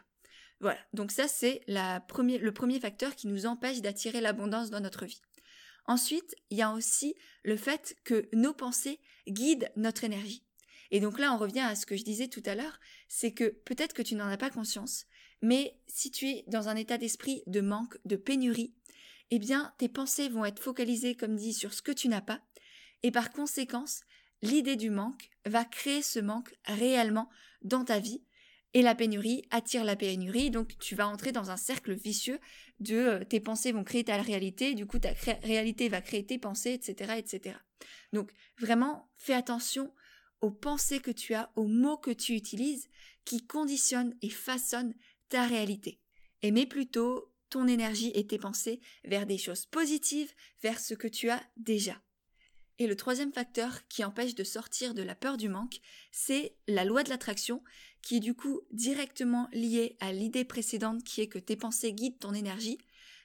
Voilà, 0.60 0.78
donc 0.94 1.10
ça 1.10 1.26
c'est 1.26 1.62
le 1.66 2.50
premier 2.50 2.80
facteur 2.80 3.16
qui 3.16 3.26
nous 3.26 3.44
empêche 3.44 3.82
d'attirer 3.82 4.20
l'abondance 4.20 4.70
dans 4.70 4.80
notre 4.80 5.04
vie. 5.04 5.20
Ensuite, 5.86 6.36
il 6.50 6.58
y 6.58 6.62
a 6.62 6.72
aussi 6.72 7.16
le 7.42 7.56
fait 7.56 7.96
que 8.04 8.28
nos 8.32 8.54
pensées 8.54 9.00
guident 9.26 9.70
notre 9.76 10.04
énergie. 10.04 10.45
Et 10.90 11.00
donc 11.00 11.19
là, 11.19 11.33
on 11.33 11.38
revient 11.38 11.61
à 11.61 11.75
ce 11.75 11.87
que 11.87 11.97
je 11.97 12.05
disais 12.05 12.28
tout 12.28 12.43
à 12.47 12.55
l'heure, 12.55 12.78
c'est 13.09 13.33
que 13.33 13.45
peut-être 13.64 13.93
que 13.93 14.02
tu 14.02 14.14
n'en 14.14 14.28
as 14.28 14.37
pas 14.37 14.50
conscience, 14.50 15.07
mais 15.43 15.78
si 15.87 16.11
tu 16.11 16.28
es 16.28 16.45
dans 16.47 16.69
un 16.69 16.76
état 16.76 16.99
d'esprit 16.99 17.43
de 17.47 17.61
manque, 17.61 17.99
de 18.05 18.16
pénurie, 18.16 18.75
eh 19.31 19.38
bien, 19.38 19.75
tes 19.78 19.88
pensées 19.88 20.28
vont 20.28 20.45
être 20.45 20.62
focalisées, 20.62 21.16
comme 21.16 21.37
dit, 21.37 21.52
sur 21.52 21.75
ce 21.75 21.83
que 21.83 21.93
tu 21.93 22.09
n'as 22.09 22.21
pas, 22.21 22.40
et 23.02 23.11
par 23.11 23.33
conséquence, 23.33 24.02
l'idée 24.43 24.76
du 24.76 24.90
manque 24.90 25.31
va 25.45 25.64
créer 25.64 26.02
ce 26.02 26.21
manque 26.21 26.55
réellement 26.64 27.28
dans 27.62 27.85
ta 27.85 27.99
vie, 27.99 28.23
et 28.75 28.83
la 28.83 28.95
pénurie 28.95 29.43
attire 29.50 29.85
la 29.85 29.97
pénurie, 29.97 30.50
donc 30.50 30.78
tu 30.78 30.95
vas 30.95 31.09
entrer 31.09 31.33
dans 31.33 31.50
un 31.50 31.57
cercle 31.57 31.95
vicieux 31.95 32.38
de 32.78 32.97
euh, 32.97 33.25
tes 33.25 33.40
pensées 33.40 33.73
vont 33.73 33.85
créer 33.85 34.05
ta 34.05 34.21
réalité, 34.21 34.75
du 34.75 34.87
coup 34.87 34.99
ta 34.99 35.12
réalité 35.43 35.88
va 35.88 36.02
créer 36.02 36.26
tes 36.26 36.38
pensées, 36.38 36.75
etc., 36.75 37.14
etc. 37.16 37.57
Donc 38.12 38.33
vraiment, 38.59 39.11
fais 39.16 39.33
attention 39.33 39.93
aux 40.40 40.50
pensées 40.50 41.00
que 41.00 41.11
tu 41.11 41.35
as, 41.35 41.50
aux 41.57 41.66
mots 41.66 41.97
que 41.97 42.11
tu 42.11 42.35
utilises, 42.35 42.88
qui 43.25 43.47
conditionnent 43.47 44.16
et 44.23 44.31
façonnent 44.31 44.95
ta 45.28 45.47
réalité. 45.47 46.00
Et 46.43 46.52
plutôt 46.66 47.33
ton 47.50 47.66
énergie 47.66 48.12
et 48.14 48.26
tes 48.26 48.38
pensées 48.38 48.81
vers 49.05 49.26
des 49.26 49.38
choses 49.38 49.66
positives, 49.66 50.33
vers 50.62 50.81
ce 50.81 50.95
que 50.95 51.09
tu 51.09 51.31
as 51.31 51.43
déjà. 51.57 52.00
Et 52.78 52.87
le 52.87 52.97
troisième 52.97 53.33
facteur 53.33 53.87
qui 53.88 54.05
empêche 54.05 54.35
de 54.35 54.45
sortir 54.45 54.93
de 54.93 55.02
la 55.02 55.14
peur 55.14 55.38
du 55.38 55.49
manque, 55.49 55.81
c'est 56.12 56.57
la 56.69 56.85
loi 56.85 57.02
de 57.02 57.09
l'attraction, 57.09 57.62
qui 58.02 58.16
est 58.16 58.21
du 58.21 58.35
coup 58.35 58.61
directement 58.71 59.49
liée 59.52 59.97
à 60.00 60.12
l'idée 60.12 60.45
précédente 60.45 61.02
qui 61.02 61.23
est 61.23 61.28
que 61.28 61.38
tes 61.38 61.57
pensées 61.57 61.95
guident 61.95 62.19
ton 62.19 62.35
énergie. 62.35 62.78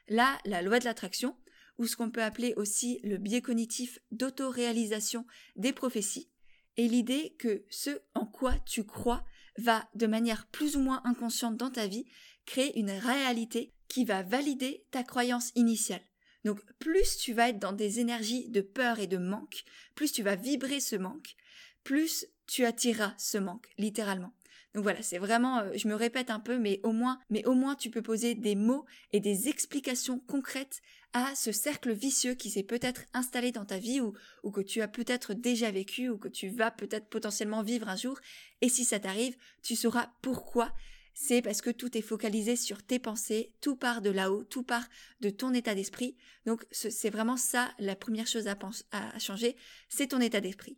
Là, 0.07 0.37
la 0.45 0.61
loi 0.61 0.79
de 0.79 0.85
l'attraction, 0.85 1.35
ou 1.77 1.85
ce 1.85 1.95
qu'on 1.95 2.11
peut 2.11 2.23
appeler 2.23 2.53
aussi 2.55 2.99
le 3.03 3.17
biais 3.17 3.41
cognitif 3.41 3.99
d'autoréalisation 4.11 5.25
des 5.57 5.73
prophéties, 5.73 6.30
est 6.77 6.87
l'idée 6.87 7.35
que 7.37 7.63
ce 7.69 8.01
en 8.13 8.25
quoi 8.25 8.53
tu 8.65 8.85
crois 8.85 9.23
va, 9.57 9.89
de 9.95 10.07
manière 10.07 10.47
plus 10.47 10.75
ou 10.75 10.81
moins 10.81 11.01
inconsciente 11.03 11.57
dans 11.57 11.69
ta 11.69 11.87
vie, 11.87 12.05
créer 12.45 12.77
une 12.79 12.91
réalité 12.91 13.73
qui 13.87 14.05
va 14.05 14.23
valider 14.23 14.85
ta 14.91 15.03
croyance 15.03 15.51
initiale. 15.55 16.01
Donc 16.43 16.59
plus 16.79 17.17
tu 17.17 17.33
vas 17.33 17.49
être 17.49 17.59
dans 17.59 17.73
des 17.73 17.99
énergies 17.99 18.49
de 18.49 18.61
peur 18.61 18.99
et 18.99 19.07
de 19.07 19.17
manque, 19.17 19.63
plus 19.95 20.11
tu 20.11 20.23
vas 20.23 20.35
vibrer 20.35 20.79
ce 20.79 20.95
manque, 20.95 21.35
plus 21.83 22.25
tu 22.47 22.65
attireras 22.65 23.13
ce 23.17 23.37
manque, 23.37 23.67
littéralement. 23.77 24.33
Donc 24.73 24.83
voilà, 24.83 25.01
c'est 25.01 25.17
vraiment, 25.17 25.59
euh, 25.59 25.71
je 25.75 25.87
me 25.87 25.95
répète 25.95 26.29
un 26.29 26.39
peu, 26.39 26.57
mais 26.57 26.79
au 26.83 26.93
moins, 26.93 27.19
mais 27.29 27.45
au 27.45 27.53
moins 27.53 27.75
tu 27.75 27.89
peux 27.89 28.01
poser 28.01 28.35
des 28.35 28.55
mots 28.55 28.85
et 29.11 29.19
des 29.19 29.49
explications 29.49 30.19
concrètes 30.19 30.81
à 31.13 31.35
ce 31.35 31.51
cercle 31.51 31.91
vicieux 31.91 32.35
qui 32.35 32.49
s'est 32.49 32.63
peut-être 32.63 33.01
installé 33.13 33.51
dans 33.51 33.65
ta 33.65 33.77
vie 33.77 33.99
ou, 33.99 34.13
que 34.51 34.61
tu 34.61 34.81
as 34.81 34.87
peut-être 34.87 35.33
déjà 35.33 35.71
vécu 35.71 36.09
ou 36.09 36.17
que 36.17 36.27
tu 36.27 36.49
vas 36.49 36.71
peut-être 36.71 37.07
potentiellement 37.07 37.63
vivre 37.63 37.89
un 37.89 37.95
jour. 37.95 38.19
Et 38.61 38.69
si 38.69 38.85
ça 38.85 38.99
t'arrive, 38.99 39.35
tu 39.61 39.75
sauras 39.75 40.11
pourquoi 40.21 40.73
c'est 41.13 41.41
parce 41.41 41.61
que 41.61 41.69
tout 41.69 41.97
est 41.97 42.01
focalisé 42.01 42.55
sur 42.55 42.83
tes 42.83 42.97
pensées, 42.97 43.53
tout 43.59 43.75
part 43.75 44.01
de 44.01 44.09
là-haut, 44.09 44.45
tout 44.45 44.63
part 44.63 44.87
de 45.19 45.29
ton 45.29 45.53
état 45.53 45.75
d'esprit. 45.75 46.15
Donc 46.45 46.65
c'est 46.71 47.09
vraiment 47.09 47.35
ça 47.35 47.69
la 47.79 47.97
première 47.97 48.27
chose 48.27 48.47
à 48.47 49.19
changer, 49.19 49.57
c'est 49.89 50.07
ton 50.07 50.21
état 50.21 50.39
d'esprit. 50.39 50.77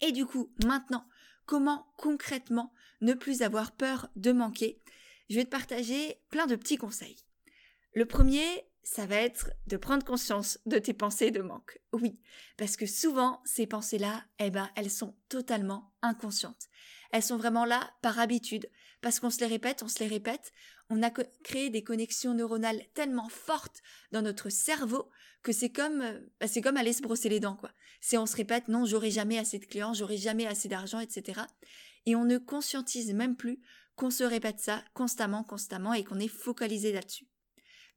Et 0.00 0.12
du 0.12 0.26
coup, 0.26 0.52
maintenant, 0.64 1.06
comment 1.46 1.92
concrètement 1.96 2.72
ne 3.00 3.14
plus 3.14 3.42
avoir 3.42 3.72
peur 3.72 4.08
de 4.16 4.32
manquer? 4.32 4.80
Je 5.28 5.36
vais 5.36 5.44
te 5.44 5.50
partager 5.50 6.20
plein 6.30 6.46
de 6.46 6.56
petits 6.56 6.76
conseils. 6.76 7.16
Le 7.94 8.06
premier, 8.06 8.44
ça 8.84 9.06
va 9.06 9.16
être 9.16 9.50
de 9.66 9.76
prendre 9.76 10.04
conscience 10.04 10.58
de 10.66 10.78
tes 10.78 10.92
pensées 10.92 11.30
de 11.30 11.40
manque. 11.40 11.80
Oui, 11.92 12.18
parce 12.56 12.76
que 12.76 12.86
souvent, 12.86 13.40
ces 13.44 13.66
pensées-là, 13.66 14.24
eh 14.38 14.50
ben, 14.50 14.70
elles 14.76 14.90
sont 14.90 15.14
totalement 15.28 15.92
inconscientes. 16.02 16.68
Elles 17.12 17.22
sont 17.22 17.36
vraiment 17.36 17.64
là 17.64 17.92
par 18.02 18.18
habitude, 18.18 18.68
parce 19.00 19.20
qu'on 19.20 19.30
se 19.30 19.40
les 19.40 19.46
répète, 19.46 19.82
on 19.82 19.88
se 19.88 20.00
les 20.00 20.08
répète, 20.08 20.52
on 20.90 21.02
a 21.02 21.10
créé 21.10 21.70
des 21.70 21.84
connexions 21.84 22.34
neuronales 22.34 22.82
tellement 22.94 23.28
fortes 23.28 23.82
dans 24.10 24.22
notre 24.22 24.50
cerveau 24.50 25.08
que 25.42 25.52
c'est 25.52 25.70
comme, 25.70 26.00
euh, 26.00 26.20
bah, 26.40 26.48
c'est 26.48 26.60
comme 26.60 26.76
aller 26.76 26.92
se 26.92 27.02
brosser 27.02 27.28
les 27.28 27.40
dents, 27.40 27.56
quoi. 27.56 27.72
C'est 28.00 28.18
on 28.18 28.26
se 28.26 28.36
répète, 28.36 28.68
non, 28.68 28.84
j'aurai 28.84 29.10
jamais 29.10 29.38
assez 29.38 29.58
de 29.58 29.64
clients, 29.64 29.94
j'aurai 29.94 30.16
jamais 30.16 30.46
assez 30.46 30.68
d'argent, 30.68 31.00
etc. 31.00 31.42
Et 32.06 32.16
on 32.16 32.24
ne 32.24 32.38
conscientise 32.38 33.12
même 33.12 33.36
plus 33.36 33.60
qu'on 33.96 34.10
se 34.10 34.24
répète 34.24 34.60
ça 34.60 34.82
constamment, 34.94 35.44
constamment 35.44 35.94
et 35.94 36.04
qu'on 36.04 36.18
est 36.18 36.28
focalisé 36.28 36.92
là-dessus. 36.92 37.28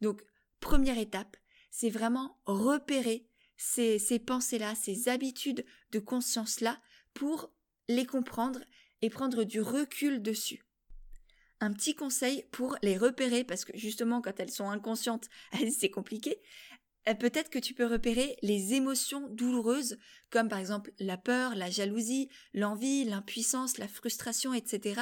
Donc, 0.02 0.22
première 0.66 0.98
étape, 0.98 1.38
c'est 1.70 1.92
vraiment 1.92 2.40
repérer 2.48 3.28
ces, 3.56 4.00
pensées-là, 4.18 4.74
ces 4.74 5.10
habitudes 5.10 5.64
de 5.92 6.00
conscience-là 6.00 6.82
pour 7.14 7.52
les 7.88 8.08
comprendre 8.08 8.62
et 9.04 9.12
prendre 9.12 9.44
du 9.44 9.62
recul 9.62 10.24
dessus. 10.24 10.66
Un 11.60 11.72
petit 11.72 11.94
conseil 11.94 12.48
pour 12.52 12.78
les 12.82 12.98
repérer, 12.98 13.44
parce 13.44 13.64
que 13.64 13.78
justement 13.78 14.24
quand 14.24 14.40
elles 14.40 14.50
sont 14.50 14.68
inconscientes, 14.68 15.30
c'est 15.80 15.92
compliqué, 15.92 16.42
euh, 17.08 17.14
peut-être 17.14 17.52
que 17.52 17.60
tu 17.60 17.76
peux 17.76 17.86
repérer 17.86 18.36
les 18.42 18.74
émotions 18.74 19.30
douloureuses, 19.30 20.00
comme 20.32 20.50
par 20.50 20.58
exemple 20.58 20.92
la 20.98 21.18
peur, 21.18 21.54
la 21.54 21.70
jalousie, 21.70 22.28
l'envie, 22.56 23.04
l'impuissance, 23.06 23.78
la 23.78 23.88
frustration, 23.88 24.52
etc., 24.56 25.02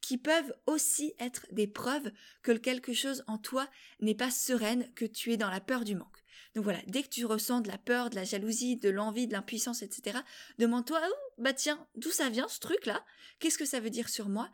qui 0.00 0.18
peuvent 0.18 0.54
aussi 0.66 1.14
être 1.18 1.46
des 1.52 1.66
preuves 1.66 2.10
que 2.42 2.52
quelque 2.52 2.92
chose 2.92 3.24
en 3.26 3.38
toi 3.38 3.68
n'est 4.00 4.14
pas 4.14 4.30
sereine, 4.30 4.90
que 4.94 5.04
tu 5.04 5.32
es 5.32 5.36
dans 5.36 5.50
la 5.50 5.60
peur 5.60 5.84
du 5.84 5.94
manque. 5.94 6.20
Donc 6.54 6.64
voilà, 6.64 6.80
dès 6.86 7.02
que 7.02 7.08
tu 7.08 7.24
ressens 7.24 7.60
de 7.60 7.68
la 7.68 7.78
peur, 7.78 8.10
de 8.10 8.16
la 8.16 8.24
jalousie, 8.24 8.76
de 8.76 8.90
l'envie, 8.90 9.26
de 9.26 9.32
l'impuissance, 9.32 9.82
etc., 9.82 10.18
demande-toi, 10.58 11.00
oh, 11.08 11.14
bah 11.38 11.52
tiens, 11.52 11.86
d'où 11.94 12.10
ça 12.10 12.28
vient 12.28 12.48
ce 12.48 12.58
truc-là? 12.58 13.04
Qu'est-ce 13.38 13.58
que 13.58 13.64
ça 13.64 13.80
veut 13.80 13.90
dire 13.90 14.08
sur 14.08 14.28
moi? 14.28 14.50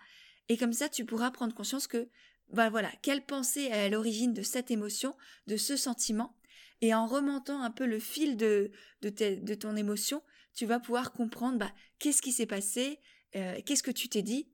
Et 0.49 0.57
comme 0.57 0.75
ça, 0.75 0.89
tu 0.89 1.05
pourras 1.05 1.31
prendre 1.31 1.55
conscience 1.55 1.87
que, 1.87 2.09
bah 2.51 2.69
voilà, 2.69 2.91
quelle 3.03 3.25
pensée 3.25 3.63
est 3.63 3.73
à 3.73 3.89
l'origine 3.89 4.35
de 4.35 4.43
cette 4.43 4.71
émotion, 4.71 5.17
de 5.47 5.57
ce 5.57 5.77
sentiment, 5.77 6.37
et 6.83 6.95
en 6.95 7.07
remontant 7.07 7.63
un 7.63 7.71
peu 7.71 7.87
le 7.87 7.99
fil 7.99 8.37
de, 8.37 8.71
de, 9.01 9.55
ton 9.55 9.77
émotion, 9.77 10.23
tu 10.55 10.67
vas 10.67 10.79
pouvoir 10.79 11.13
comprendre, 11.13 11.59
bah, 11.59 11.73
qu'est-ce 11.99 12.21
qui 12.21 12.33
s'est 12.33 12.47
passé, 12.47 13.01
euh, 13.35 13.61
qu'est-ce 13.65 13.83
que 13.83 13.91
tu 13.91 14.09
t'es 14.09 14.23
dit, 14.23 14.49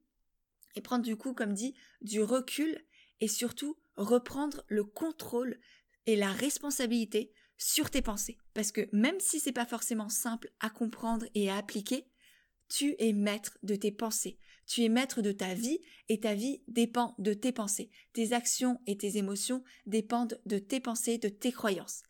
et 0.75 0.81
prendre 0.81 1.05
du 1.05 1.17
coup, 1.17 1.35
comme 1.35 1.55
dit, 1.55 1.75
du 2.00 2.23
recul, 2.23 2.79
et 3.21 3.29
surtout 3.29 3.76
reprendre 3.97 4.64
le 4.69 4.85
contrôle 4.85 5.59
et 6.07 6.17
la 6.17 6.33
responsabilité 6.33 7.33
sur 7.57 7.91
tes 7.91 8.02
pensées. 8.02 8.38
Parce 8.55 8.73
que 8.73 8.88
même 8.93 9.21
si 9.21 9.38
c'est 9.38 9.52
pas 9.52 9.67
forcément 9.67 10.09
simple 10.09 10.50
à 10.61 10.71
comprendre 10.71 11.26
et 11.35 11.49
à 11.49 11.57
appliquer, 11.57 12.09
tu 12.69 12.97
es 12.99 13.12
maître 13.12 13.59
de 13.62 13.76
tes 13.76 13.93
pensées. 13.93 14.38
Tu 14.67 14.83
es 14.83 14.88
maître 14.88 15.23
de 15.23 15.33
ta 15.33 15.55
vie 15.55 15.81
et 16.09 16.21
ta 16.21 16.35
vie 16.35 16.62
dépend 16.67 17.14
de 17.19 17.35
tes 17.35 17.52
pensées. 17.52 17.91
Tes 18.12 18.33
actions 18.33 18.81
et 18.87 18.97
tes 18.97 19.19
émotions 19.19 19.62
dépendent 19.87 20.41
de 20.47 20.59
tes 20.59 20.81
pensées, 20.81 21.19
de 21.19 21.29
tes 21.29 21.52
croyances. 21.52 22.02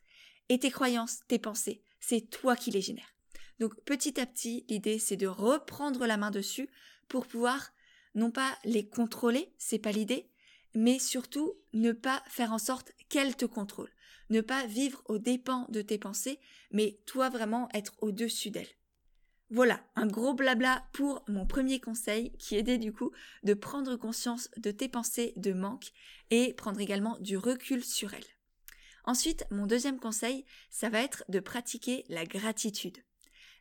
Et 0.49 0.59
tes 0.59 0.71
croyances, 0.71 1.19
tes 1.27 1.39
pensées, 1.39 1.83
c'est 1.99 2.29
toi 2.29 2.55
qui 2.55 2.71
les 2.71 2.81
génères. 2.81 3.13
Donc 3.59 3.79
petit 3.81 4.19
à 4.19 4.25
petit, 4.25 4.65
l'idée 4.69 4.99
c'est 4.99 5.17
de 5.17 5.27
reprendre 5.27 6.05
la 6.05 6.17
main 6.17 6.31
dessus 6.31 6.69
pour 7.07 7.27
pouvoir 7.27 7.71
non 8.15 8.31
pas 8.31 8.57
les 8.63 8.87
contrôler, 8.87 9.53
c'est 9.57 9.79
pas 9.79 9.91
l'idée, 9.91 10.29
mais 10.75 10.99
surtout 10.99 11.53
ne 11.73 11.91
pas 11.91 12.23
faire 12.27 12.51
en 12.51 12.57
sorte 12.57 12.91
qu'elle 13.09 13.35
te 13.35 13.45
contrôle. 13.45 13.89
Ne 14.29 14.41
pas 14.41 14.65
vivre 14.65 15.03
aux 15.05 15.17
dépens 15.17 15.67
de 15.69 15.81
tes 15.81 15.97
pensées, 15.97 16.39
mais 16.71 16.99
toi 17.05 17.29
vraiment 17.29 17.69
être 17.73 17.93
au-dessus 18.01 18.49
d'elles. 18.49 18.75
Voilà, 19.49 19.85
un 19.95 20.07
gros 20.07 20.33
blabla 20.33 20.83
pour 20.93 21.23
mon 21.27 21.45
premier 21.45 21.79
conseil 21.79 22.31
qui 22.37 22.55
aidait 22.55 22.79
du 22.79 22.91
coup 22.91 23.11
de 23.43 23.53
prendre 23.53 23.95
conscience 23.97 24.49
de 24.57 24.71
tes 24.71 24.87
pensées 24.87 25.33
de 25.35 25.53
manque 25.53 25.91
et 26.31 26.53
prendre 26.53 26.79
également 26.79 27.19
du 27.19 27.37
recul 27.37 27.83
sur 27.83 28.13
elles. 28.13 28.23
Ensuite, 29.05 29.45
mon 29.51 29.67
deuxième 29.67 29.99
conseil, 29.99 30.45
ça 30.71 30.89
va 30.89 31.01
être 31.01 31.23
de 31.29 31.39
pratiquer 31.39 32.05
la 32.09 32.25
gratitude. 32.25 32.97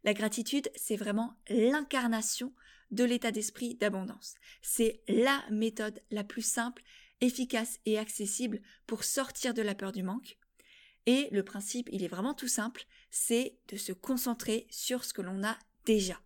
La 0.04 0.14
gratitude, 0.14 0.70
c'est 0.74 0.96
vraiment 0.96 1.36
l'incarnation 1.48 2.52
de 2.90 3.04
l'état 3.04 3.30
d'esprit 3.30 3.74
d'abondance. 3.76 4.34
C'est 4.60 5.02
la 5.08 5.42
méthode 5.50 6.02
la 6.10 6.24
plus 6.24 6.42
simple 6.42 6.82
efficace 7.20 7.78
et 7.86 7.98
accessible 7.98 8.60
pour 8.86 9.04
sortir 9.04 9.54
de 9.54 9.62
la 9.62 9.74
peur 9.74 9.92
du 9.92 10.02
manque. 10.02 10.38
Et 11.06 11.28
le 11.32 11.44
principe, 11.44 11.88
il 11.92 12.04
est 12.04 12.08
vraiment 12.08 12.34
tout 12.34 12.48
simple, 12.48 12.84
c'est 13.10 13.58
de 13.68 13.76
se 13.76 13.92
concentrer 13.92 14.66
sur 14.70 15.04
ce 15.04 15.12
que 15.12 15.22
l'on 15.22 15.42
a 15.42 15.56
déjà. 15.84 16.20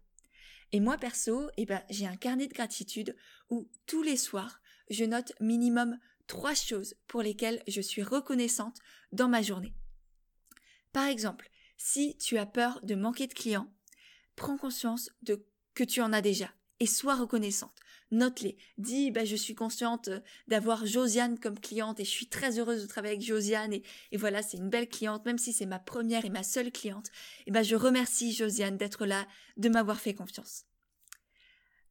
Et 0.73 0.81
moi 0.81 0.99
perso, 0.99 1.49
eh 1.57 1.65
ben, 1.65 1.83
j'ai 1.89 2.07
un 2.07 2.17
carnet 2.17 2.49
de 2.49 2.53
gratitude 2.53 3.17
où 3.51 3.71
tous 3.87 4.03
les 4.03 4.17
soirs, 4.17 4.61
je 4.91 5.05
note 5.05 5.33
minimum 5.41 5.99
trois 6.27 6.55
choses 6.55 6.95
pour 7.07 7.23
lesquelles 7.23 7.63
je 7.69 7.81
suis 7.81 8.03
reconnaissante 8.03 8.79
dans 9.13 9.29
ma 9.29 9.43
journée. 9.43 9.75
Par 10.93 11.07
exemple, 11.07 11.49
si 11.77 12.17
tu 12.17 12.39
as 12.39 12.47
peur 12.47 12.81
de 12.83 12.95
manquer 12.95 13.27
de 13.27 13.35
clients, 13.35 13.73
prends 14.35 14.57
conscience 14.57 15.11
de 15.23 15.45
que 15.75 15.85
tu 15.85 16.01
en 16.01 16.13
as 16.13 16.23
déjà 16.23 16.51
et 16.81 16.87
sois 16.87 17.15
reconnaissante. 17.15 17.75
Note-les. 18.13 18.57
Dis, 18.79 19.11
bah, 19.11 19.25
je 19.25 19.35
suis 19.35 19.55
consciente 19.55 20.09
euh, 20.09 20.21
d'avoir 20.47 20.87
Josiane 20.87 21.39
comme 21.39 21.59
cliente 21.59 21.99
et 21.99 22.05
je 22.05 22.11
suis 22.11 22.29
très 22.29 22.59
heureuse 22.59 22.83
de 22.83 22.87
travailler 22.87 23.15
avec 23.15 23.27
Josiane 23.27 23.73
et, 23.73 23.83
voilà, 24.13 24.43
c'est 24.43 24.59
une 24.59 24.71
belle 24.71 24.89
cliente, 24.89 25.25
même 25.25 25.39
si 25.39 25.53
c'est 25.53 25.67
ma 25.67 25.81
première 25.81 26.25
et 26.25 26.31
ma 26.31 26.45
seule 26.45 26.71
cliente. 26.71 27.11
Et 27.47 27.51
ben, 27.51 27.63
je 27.63 27.75
remercie 27.75 28.33
Josiane 28.33 28.77
d'être 28.77 29.07
là, 29.07 29.27
de 29.57 29.69
m'avoir 29.69 29.99
fait 29.99 30.15
confiance. 30.15 30.65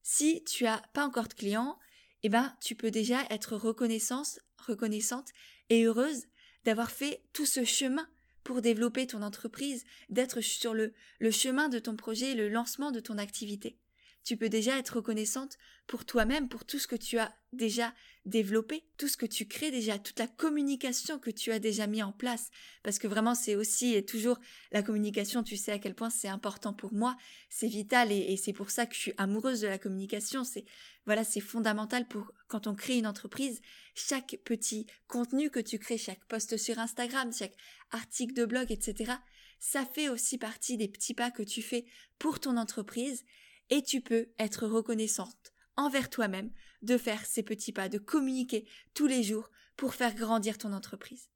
Si 0.04 0.44
tu 0.46 0.66
as 0.68 0.82
pas 0.94 1.06
encore 1.06 1.28
de 1.28 1.34
clients, 1.34 1.78
eh 2.24 2.30
ben, 2.30 2.56
tu 2.62 2.76
peux 2.76 2.92
déjà 2.92 3.24
être 3.30 3.58
reconnaissante, 3.58 4.40
reconnaissante 4.58 5.30
et 5.70 5.84
heureuse 5.84 6.28
d'avoir 6.64 6.92
fait 6.92 7.24
tout 7.34 7.46
ce 7.46 7.66
chemin 7.66 8.08
pour 8.46 8.62
développer 8.62 9.08
ton 9.08 9.24
entreprise, 9.24 9.84
d'être 10.10 10.40
sur 10.40 10.74
le, 10.74 10.94
chemin 11.32 11.68
de 11.68 11.80
ton 11.80 11.98
projet, 11.98 12.36
le 12.36 12.48
lancement 12.48 12.92
de 12.92 13.02
ton 13.02 13.18
activité 13.18 13.78
tu 14.26 14.38
peux 14.38 14.50
déjà 14.50 14.78
être 14.80 14.98
reconnaissante 14.98 15.58
pour 15.86 16.04
toi-même, 16.04 16.50
pour 16.50 16.66
tout 16.66 16.80
ce 16.80 16.88
que 16.88 16.96
tu 16.96 17.20
as 17.20 17.32
déjà 17.54 17.94
développé, 18.26 18.84
tout 18.98 19.08
ce 19.08 19.18
que 19.18 19.28
tu 19.28 19.48
crées 19.48 19.70
déjà, 19.70 20.00
toute 20.00 20.18
la 20.18 20.28
communication 20.28 21.20
que 21.20 21.30
tu 21.30 21.52
as 21.52 21.60
déjà 21.60 21.86
mis 21.86 22.02
en 22.02 22.12
place. 22.12 22.50
Parce 22.82 22.98
que 22.98 23.08
vraiment, 23.08 23.36
c'est 23.36 23.56
aussi 23.56 23.94
et 23.94 24.04
toujours 24.04 24.40
la 24.72 24.82
communication, 24.82 25.44
tu 25.44 25.58
sais 25.58 25.72
à 25.72 25.78
quel 25.78 25.94
point 25.94 26.10
c'est 26.10 26.28
important 26.28 26.74
pour 26.74 26.92
moi, 26.92 27.16
c'est 27.50 27.68
vital 27.68 28.12
et, 28.12 28.36
c'est 28.36 28.52
pour 28.52 28.72
ça 28.72 28.88
que 28.88 28.96
je 28.96 29.00
suis 29.00 29.14
amoureuse 29.18 29.62
de 29.62 29.68
la 29.68 29.78
communication. 29.78 30.44
C'est, 30.44 30.66
voilà, 31.06 31.24
c'est 31.24 31.40
fondamental 31.40 32.08
pour 32.08 32.32
quand 32.48 32.66
on 32.66 32.74
crée 32.74 32.98
une 32.98 33.08
entreprise. 33.08 33.62
Chaque 33.94 34.40
petit 34.44 34.88
contenu 35.08 35.52
que 35.52 35.60
tu 35.60 35.78
crées, 35.78 36.00
chaque 36.00 36.26
post 36.26 36.58
sur 36.58 36.80
Instagram, 36.80 37.32
chaque 37.32 37.56
article 37.92 38.34
de 38.34 38.46
blog, 38.46 38.72
etc., 38.72 39.14
ça 39.60 39.86
fait 39.86 40.10
aussi 40.10 40.38
partie 40.38 40.78
des 40.78 40.88
petits 40.88 41.14
pas 41.14 41.32
que 41.32 41.44
tu 41.44 41.62
fais 41.62 41.86
pour 42.20 42.40
ton 42.40 42.58
entreprise 42.58 43.24
et 43.70 43.82
tu 43.82 44.02
peux 44.02 44.28
être 44.40 44.68
reconnaissante 44.68 45.54
envers 45.76 46.10
toi-même 46.10 46.52
de 46.82 46.98
faire 46.98 47.26
ces 47.26 47.44
petits 47.44 47.72
pas, 47.72 47.90
de 47.90 47.98
communiquer 47.98 48.68
tous 48.94 49.08
les 49.08 49.24
jours 49.24 49.50
pour 49.76 49.94
faire 49.94 50.16
grandir 50.16 50.58
ton 50.58 50.74
entreprise. 50.74 51.30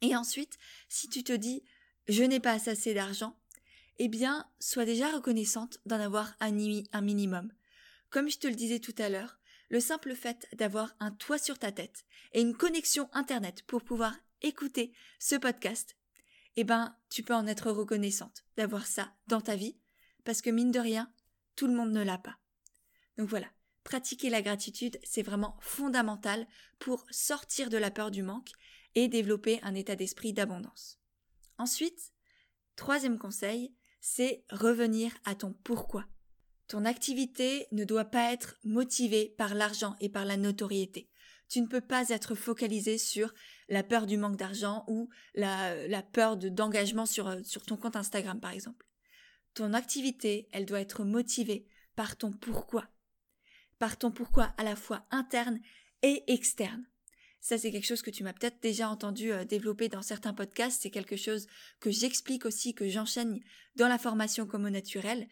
Et 0.00 0.14
ensuite, 0.16 0.58
si 0.88 1.08
tu 1.08 1.24
te 1.24 1.32
dis 1.32 1.64
je 2.08 2.24
n'ai 2.24 2.40
pas 2.40 2.68
assez 2.68 2.94
d'argent, 2.94 3.38
eh 3.98 4.08
bien, 4.08 4.46
sois 4.58 4.84
déjà 4.84 5.10
reconnaissante 5.10 5.78
d'en 5.86 6.00
avoir 6.00 6.34
un, 6.40 6.50
minimum. 6.50 7.52
Comme 8.10 8.28
je 8.28 8.38
te 8.38 8.48
le 8.48 8.54
disais 8.54 8.80
tout 8.80 8.94
à 8.98 9.08
l'heure, 9.08 9.38
le 9.68 9.80
simple 9.80 10.14
fait 10.14 10.48
d'avoir 10.54 10.94
un 10.98 11.12
toit 11.12 11.38
sur 11.38 11.58
ta 11.58 11.72
tête 11.72 12.04
et 12.32 12.40
une 12.40 12.56
connexion 12.56 13.08
Internet 13.12 13.62
pour 13.62 13.82
pouvoir 13.82 14.16
écouter 14.42 14.92
ce 15.18 15.36
podcast, 15.36 15.96
eh 16.56 16.64
ben, 16.64 16.96
tu 17.08 17.22
peux 17.22 17.34
en 17.34 17.46
être 17.46 17.70
reconnaissante 17.70 18.44
d'avoir 18.56 18.86
ça 18.86 19.14
dans 19.28 19.40
ta 19.40 19.56
vie, 19.56 19.78
parce 20.24 20.42
que 20.42 20.50
mine 20.50 20.72
de 20.72 20.80
rien, 20.80 21.10
tout 21.56 21.66
le 21.66 21.74
monde 21.74 21.92
ne 21.92 22.02
l'a 22.02 22.18
pas. 22.18 22.38
Donc 23.18 23.28
voilà, 23.28 23.48
pratiquer 23.84 24.30
la 24.30 24.42
gratitude, 24.42 24.98
c'est 25.02 25.22
vraiment 25.22 25.56
fondamental 25.60 26.46
pour 26.78 27.04
sortir 27.10 27.70
de 27.70 27.78
la 27.78 27.90
peur 27.90 28.10
du 28.10 28.22
manque 28.22 28.50
et 28.94 29.08
développer 29.08 29.60
un 29.62 29.74
état 29.74 29.96
d'esprit 29.96 30.32
d'abondance. 30.32 30.98
Ensuite, 31.58 32.12
troisième 32.76 33.18
conseil, 33.18 33.74
c'est 34.00 34.44
revenir 34.50 35.12
à 35.24 35.34
ton 35.34 35.52
pourquoi. 35.64 36.06
Ton 36.68 36.84
activité 36.84 37.66
ne 37.72 37.84
doit 37.84 38.06
pas 38.06 38.32
être 38.32 38.56
motivée 38.64 39.34
par 39.36 39.54
l'argent 39.54 39.94
et 40.00 40.08
par 40.08 40.24
la 40.24 40.36
notoriété. 40.36 41.08
Tu 41.48 41.60
ne 41.60 41.66
peux 41.66 41.82
pas 41.82 42.08
être 42.08 42.34
focalisé 42.34 42.96
sur 42.96 43.34
la 43.68 43.82
peur 43.82 44.06
du 44.06 44.16
manque 44.16 44.36
d'argent 44.36 44.84
ou 44.88 45.10
la, 45.34 46.02
peur 46.12 46.36
d'engagement 46.38 47.04
sur, 47.04 47.36
sur 47.44 47.62
ton 47.62 47.76
compte 47.76 47.96
Instagram 47.96 48.40
par 48.40 48.52
exemple. 48.52 48.86
Ton 49.54 49.74
activité, 49.74 50.48
elle 50.52 50.66
doit 50.66 50.80
être 50.80 51.04
motivée 51.04 51.66
par 51.94 52.16
ton 52.16 52.32
pourquoi. 52.32 52.88
Par 53.78 53.98
ton 53.98 54.10
pourquoi 54.10 54.54
à 54.56 54.64
la 54.64 54.76
fois 54.76 55.06
interne 55.10 55.60
et 56.02 56.24
externe. 56.32 56.86
Ça, 57.40 57.58
c'est 57.58 57.72
quelque 57.72 57.86
chose 57.86 58.02
que 58.02 58.10
tu 58.10 58.22
m'as 58.22 58.32
peut-être 58.32 58.62
déjà 58.62 58.88
entendu 58.88 59.32
euh, 59.32 59.44
développer 59.44 59.88
dans 59.88 60.00
certains 60.00 60.32
podcasts. 60.32 60.80
C'est 60.80 60.90
quelque 60.90 61.16
chose 61.16 61.48
que 61.80 61.90
j'explique 61.90 62.46
aussi, 62.46 62.72
que 62.72 62.88
j'enchaîne 62.88 63.40
dans 63.74 63.88
la 63.88 63.98
formation 63.98 64.46
comme 64.46 64.64
au 64.64 64.70
naturel. 64.70 65.26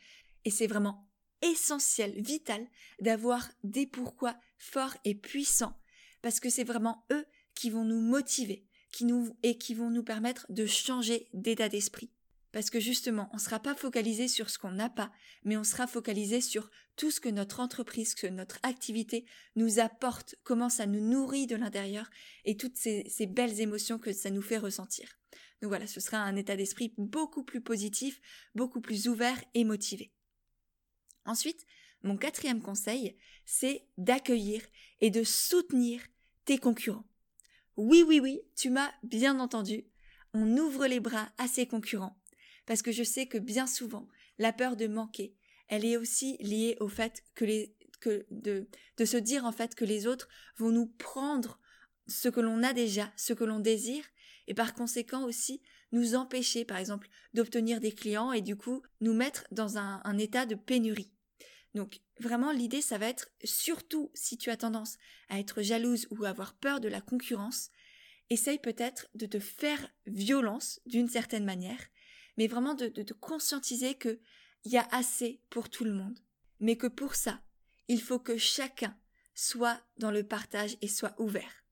Et 0.44 0.51
c'est 0.51 0.66
vraiment 0.66 1.09
essentiel, 1.40 2.21
vital, 2.21 2.66
d'avoir 3.01 3.49
des 3.62 3.87
pourquoi 3.87 4.37
forts 4.59 4.97
et 5.05 5.14
puissants. 5.14 5.79
Parce 6.21 6.40
que 6.40 6.51
c'est 6.51 6.64
vraiment 6.64 7.07
eux 7.12 7.25
qui 7.55 7.71
vont 7.71 7.85
nous 7.85 8.01
motiver, 8.01 8.66
qui 8.90 9.05
nous, 9.05 9.37
et 9.44 9.57
qui 9.57 9.75
vont 9.75 9.90
nous 9.90 10.03
permettre 10.03 10.47
de 10.51 10.66
changer 10.66 11.29
d'état 11.33 11.68
d'esprit. 11.68 12.11
Parce 12.53 12.71
que 12.71 12.81
justement, 12.81 13.29
on 13.33 13.37
ne 13.37 13.41
sera 13.41 13.61
pas 13.61 13.75
focalisé 13.75 14.27
sur 14.27 14.51
ce 14.51 14.59
qu'on 14.59 14.73
n'a 14.73 14.91
pas, 14.91 15.13
mais 15.45 15.57
on 15.57 15.65
sera 15.65 15.87
focalisé 15.87 16.41
sur 16.41 16.69
tout 16.97 17.11
ce 17.11 17.21
que 17.21 17.29
notre 17.29 17.61
entreprise, 17.61 18.15
que 18.15 18.27
notre 18.27 18.59
activité 18.65 19.25
nous 19.55 19.79
apporte, 19.79 20.35
comment 20.43 20.69
ça 20.69 20.87
nous 20.87 21.01
nourrit 21.01 21.47
de 21.47 21.57
l'intérieur 21.57 22.11
et 22.45 22.57
toutes 22.57 22.77
ces, 22.77 23.09
ces, 23.09 23.27
belles 23.27 23.61
émotions 23.61 23.99
que 23.99 24.13
ça 24.13 24.31
nous 24.31 24.43
fait 24.43 24.59
ressentir. 24.59 25.09
Donc 25.63 25.69
voilà, 25.69 25.87
ce 25.87 26.01
sera 26.01 26.19
un 26.19 26.37
état 26.37 26.57
d'esprit 26.57 26.93
beaucoup 26.99 27.45
plus 27.45 27.61
positif, 27.61 28.21
beaucoup 28.55 28.81
plus 28.81 29.07
ouvert 29.07 29.43
et 29.55 29.65
motivé. 29.65 30.13
Ensuite, 31.27 31.65
mon 32.03 32.17
quatrième 32.17 32.63
conseil, 32.63 33.17
c'est 33.45 33.87
d'accueillir 33.97 34.63
et 35.01 35.11
de 35.11 35.23
soutenir 35.23 36.03
tes 36.45 36.59
concurrents. 36.59 37.05
Oui, 37.77 38.05
oui, 38.07 38.21
oui, 38.21 38.41
tu 38.57 38.71
m'as 38.71 38.91
bien 39.03 39.39
entendu. 39.39 39.85
On 40.33 40.57
ouvre 40.57 40.87
les 40.87 41.01
bras 41.01 41.31
à 41.39 41.47
ses 41.47 41.67
concurrents 41.67 42.19
parce 42.70 42.83
que 42.83 42.92
je 42.92 43.02
sais 43.02 43.26
que 43.26 43.37
bien 43.37 43.66
souvent, 43.66 44.06
la 44.38 44.52
peur 44.52 44.76
de 44.76 44.87
manquer, 44.87 45.35
elle 45.66 45.85
est 45.85 45.96
aussi 45.96 46.37
liée 46.38 46.76
au 46.78 46.87
fait 46.87 47.24
que 47.35 47.44
les, 47.44 47.74
de 48.46 49.04
se 49.04 49.16
dire 49.16 49.44
en 49.44 49.50
fait 49.50 49.74
que 49.74 49.85
les 49.85 50.06
autres 50.06 50.28
vont 50.56 50.70
nous 50.70 50.87
prendre 50.87 51.59
ce 52.06 52.28
que 52.28 52.38
l'on 52.38 52.62
a 52.62 52.72
déjà, 52.72 53.12
ce 53.16 53.33
que 53.33 53.42
l'on 53.42 53.59
désire, 53.59 54.04
et 54.46 54.54
par 54.54 54.72
conséquent 54.72 55.24
aussi 55.24 55.61
nous 55.90 56.14
empêcher, 56.14 56.64
par 56.64 56.76
exemple, 56.76 57.09
d'obtenir 57.35 57.80
des 57.80 57.90
clients 57.90 58.30
et 58.30 58.40
du 58.40 58.54
coup 58.54 58.83
nous 59.00 59.14
mettre 59.14 59.48
dans 59.50 59.76
un, 59.76 60.00
un 60.04 60.16
état 60.16 60.46
de 60.46 60.54
pénurie. 60.54 61.11
Donc 61.74 61.98
vraiment 62.20 62.52
l'idée 62.52 62.83
ça 62.83 62.98
va 62.98 63.09
être, 63.09 63.33
surtout 63.42 64.12
si 64.14 64.38
tu 64.38 64.48
as 64.48 64.56
tendance 64.56 64.96
à 65.28 65.40
être 65.40 65.61
jalouse 65.61 66.06
ou 66.12 66.24
à 66.24 66.28
avoir 66.28 66.54
peur 66.54 66.78
de 66.78 66.87
la 66.87 67.00
concurrence, 67.00 67.70
essaye 68.28 68.61
peut-être 68.61 69.09
de 69.16 69.26
te 69.26 69.40
faire 69.40 69.92
violence 70.06 70.80
d'une 70.87 71.09
certaine 71.09 71.44
manière 71.44 71.85
mais 72.40 72.46
vraiment 72.46 72.74
de, 72.74 73.12
conscientiser 73.20 73.96
qu'il 73.96 74.18
y 74.64 74.79
a 74.79 74.88
assez 74.92 75.42
pour 75.50 75.68
tout 75.68 75.85
le 75.85 75.92
monde. 75.92 76.18
Mais 76.59 76.76
que 76.76 76.87
pour 76.87 77.14
ça, 77.14 77.42
il 77.87 78.00
faut 78.00 78.18
que 78.18 78.38
chacun 78.38 78.98
soit 79.35 79.79
dans 79.98 80.11
le 80.11 80.26
partage 80.26 80.79
et 80.81 80.88
soit 80.88 81.14
ouvert. 81.20 81.66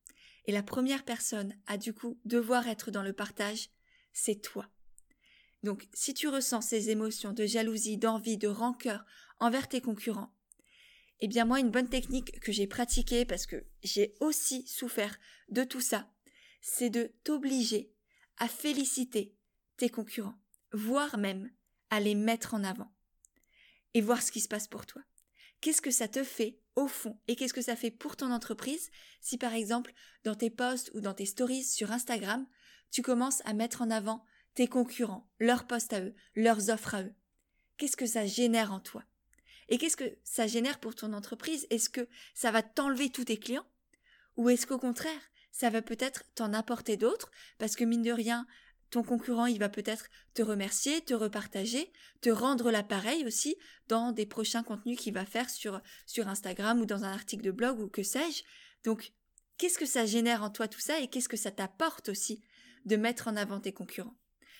Et 0.45 0.53
la 0.53 0.63
première 0.63 1.07
personne 1.07 1.55
à 1.67 1.79
du 1.79 1.95
coup 1.95 2.21
devoir 2.27 2.69
être 2.69 2.91
dans 2.91 3.03
le 3.03 3.15
partage, 3.15 3.71
c'est 4.13 4.43
toi. 4.43 4.69
Donc 5.63 5.89
si 5.95 6.13
tu 6.13 6.29
ressens 6.29 6.61
ces 6.61 6.91
émotions 6.91 7.33
de 7.33 7.47
jalousie, 7.47 7.97
d'envie, 7.97 8.37
de 8.37 8.49
rancœur 8.49 9.07
envers 9.41 9.69
tes 9.69 9.81
concurrents, 9.81 10.37
eh 11.21 11.29
bien 11.29 11.47
moi 11.47 11.61
une 11.61 11.71
bonne 11.71 11.89
technique 11.89 12.41
que 12.41 12.53
j'ai 12.53 12.67
pratiquée 12.67 13.25
parce 13.25 13.47
que 13.47 13.65
j'ai 13.83 14.13
aussi 14.21 14.67
souffert 14.67 15.19
de 15.49 15.65
tout 15.65 15.81
ça, 15.81 16.13
c'est 16.61 16.91
de 16.91 17.11
t'obliger 17.25 17.91
à 18.37 18.49
féliciter 18.49 19.35
tes 19.79 19.89
concurrents 19.89 20.39
voire 20.73 21.19
même 21.19 21.51
à 21.91 22.01
les 22.01 22.15
mettre 22.15 22.55
en 22.55 22.65
avant 22.65 22.93
et 23.95 24.01
voir 24.01 24.23
ce 24.23 24.31
qui 24.31 24.41
se 24.41 24.49
passe 24.49 24.69
pour 24.69 24.87
toi. 24.87 25.03
Qu'est-ce 25.61 25.83
que 25.83 25.91
ça 25.91 26.09
te 26.09 26.23
fait 26.23 26.61
au 26.77 26.87
fond 26.87 27.19
et 27.27 27.35
qu'est-ce 27.35 27.55
que 27.55 27.63
ça 27.63 27.75
fait 27.75 27.91
pour 27.91 28.17
ton 28.17 28.31
entreprise 28.31 28.91
si 29.21 29.39
par 29.39 29.55
exemple 29.55 29.93
dans 30.25 30.37
tes 30.37 30.51
posts 30.51 30.91
ou 30.95 31.01
dans 31.01 31.15
tes 31.15 31.27
stories 31.27 31.65
sur 31.65 31.91
Instagram, 31.91 32.47
tu 32.91 33.03
commences 33.03 33.43
à 33.45 33.55
mettre 33.55 33.83
en 33.83 33.91
avant 33.91 34.25
tes 34.55 34.69
concurrents, 34.69 35.29
leurs 35.39 35.67
posts 35.67 35.93
à 35.93 36.01
eux, 36.01 36.15
leurs 36.35 36.71
offres 36.71 36.95
à 36.95 37.03
eux? 37.03 37.15
Qu'est-ce 37.77 37.97
que 37.97 38.07
ça 38.07 38.27
génère 38.27 38.73
en 38.73 38.81
toi? 38.81 39.05
Et 39.69 39.79
qu'est-ce 39.79 39.97
que 39.97 40.19
ça 40.25 40.47
génère 40.47 40.81
pour 40.81 40.95
ton 40.95 41.13
entreprise? 41.13 41.67
Est-ce 41.71 41.91
que 41.91 42.09
ça 42.35 42.51
va 42.51 42.63
t'enlever 42.63 43.11
tous 43.11 43.27
tes 43.27 43.39
clients? 43.39 43.67
Ou 44.37 44.49
est-ce 44.49 44.67
qu'au 44.67 44.79
contraire, 44.79 45.31
ça 45.53 45.71
va 45.71 45.83
peut-être 45.83 46.25
t'en 46.35 46.53
apporter 46.53 46.97
d'autres? 46.97 47.31
Parce 47.59 47.77
que 47.77 47.85
mine 47.85 48.03
de 48.03 48.13
rien, 48.13 48.47
ton 48.91 49.03
concurrent, 49.03 49.47
il 49.47 49.59
va 49.59 49.69
peut-être 49.69 50.09
te 50.35 50.43
remercier, 50.43 51.01
te 51.03 51.15
repartager, 51.15 51.93
te 52.21 52.31
rendre 52.31 52.71
l'appareil 52.71 53.27
aussi 53.27 53.57
dans 53.89 54.13
des 54.13 54.27
prochains 54.27 54.63
contenus 54.63 54.99
qu'il 54.99 55.15
va 55.15 55.27
faire 55.27 55.51
sur, 55.51 55.81
Instagram 56.19 56.81
ou 56.81 56.87
dans 56.87 57.05
un 57.05 57.13
article 57.13 57.45
de 57.45 57.51
blog 57.51 57.81
ou 57.81 57.89
que 57.89 58.03
sais-je. 58.03 58.43
Donc, 58.85 59.13
qu'est-ce 59.57 59.79
que 59.79 59.87
ça 59.87 60.07
génère 60.07 60.43
en 60.43 60.51
toi 60.51 60.69
tout 60.69 60.81
ça 60.81 61.01
et 61.01 61.09
qu'est-ce 61.09 61.29
que 61.29 61.37
ça 61.37 61.51
t'apporte 61.51 62.09
aussi 62.09 62.43
de 62.85 62.97
mettre 62.97 63.29
en 63.29 63.37
avant 63.37 63.61
tes 63.61 63.73
concurrents? 63.73 64.17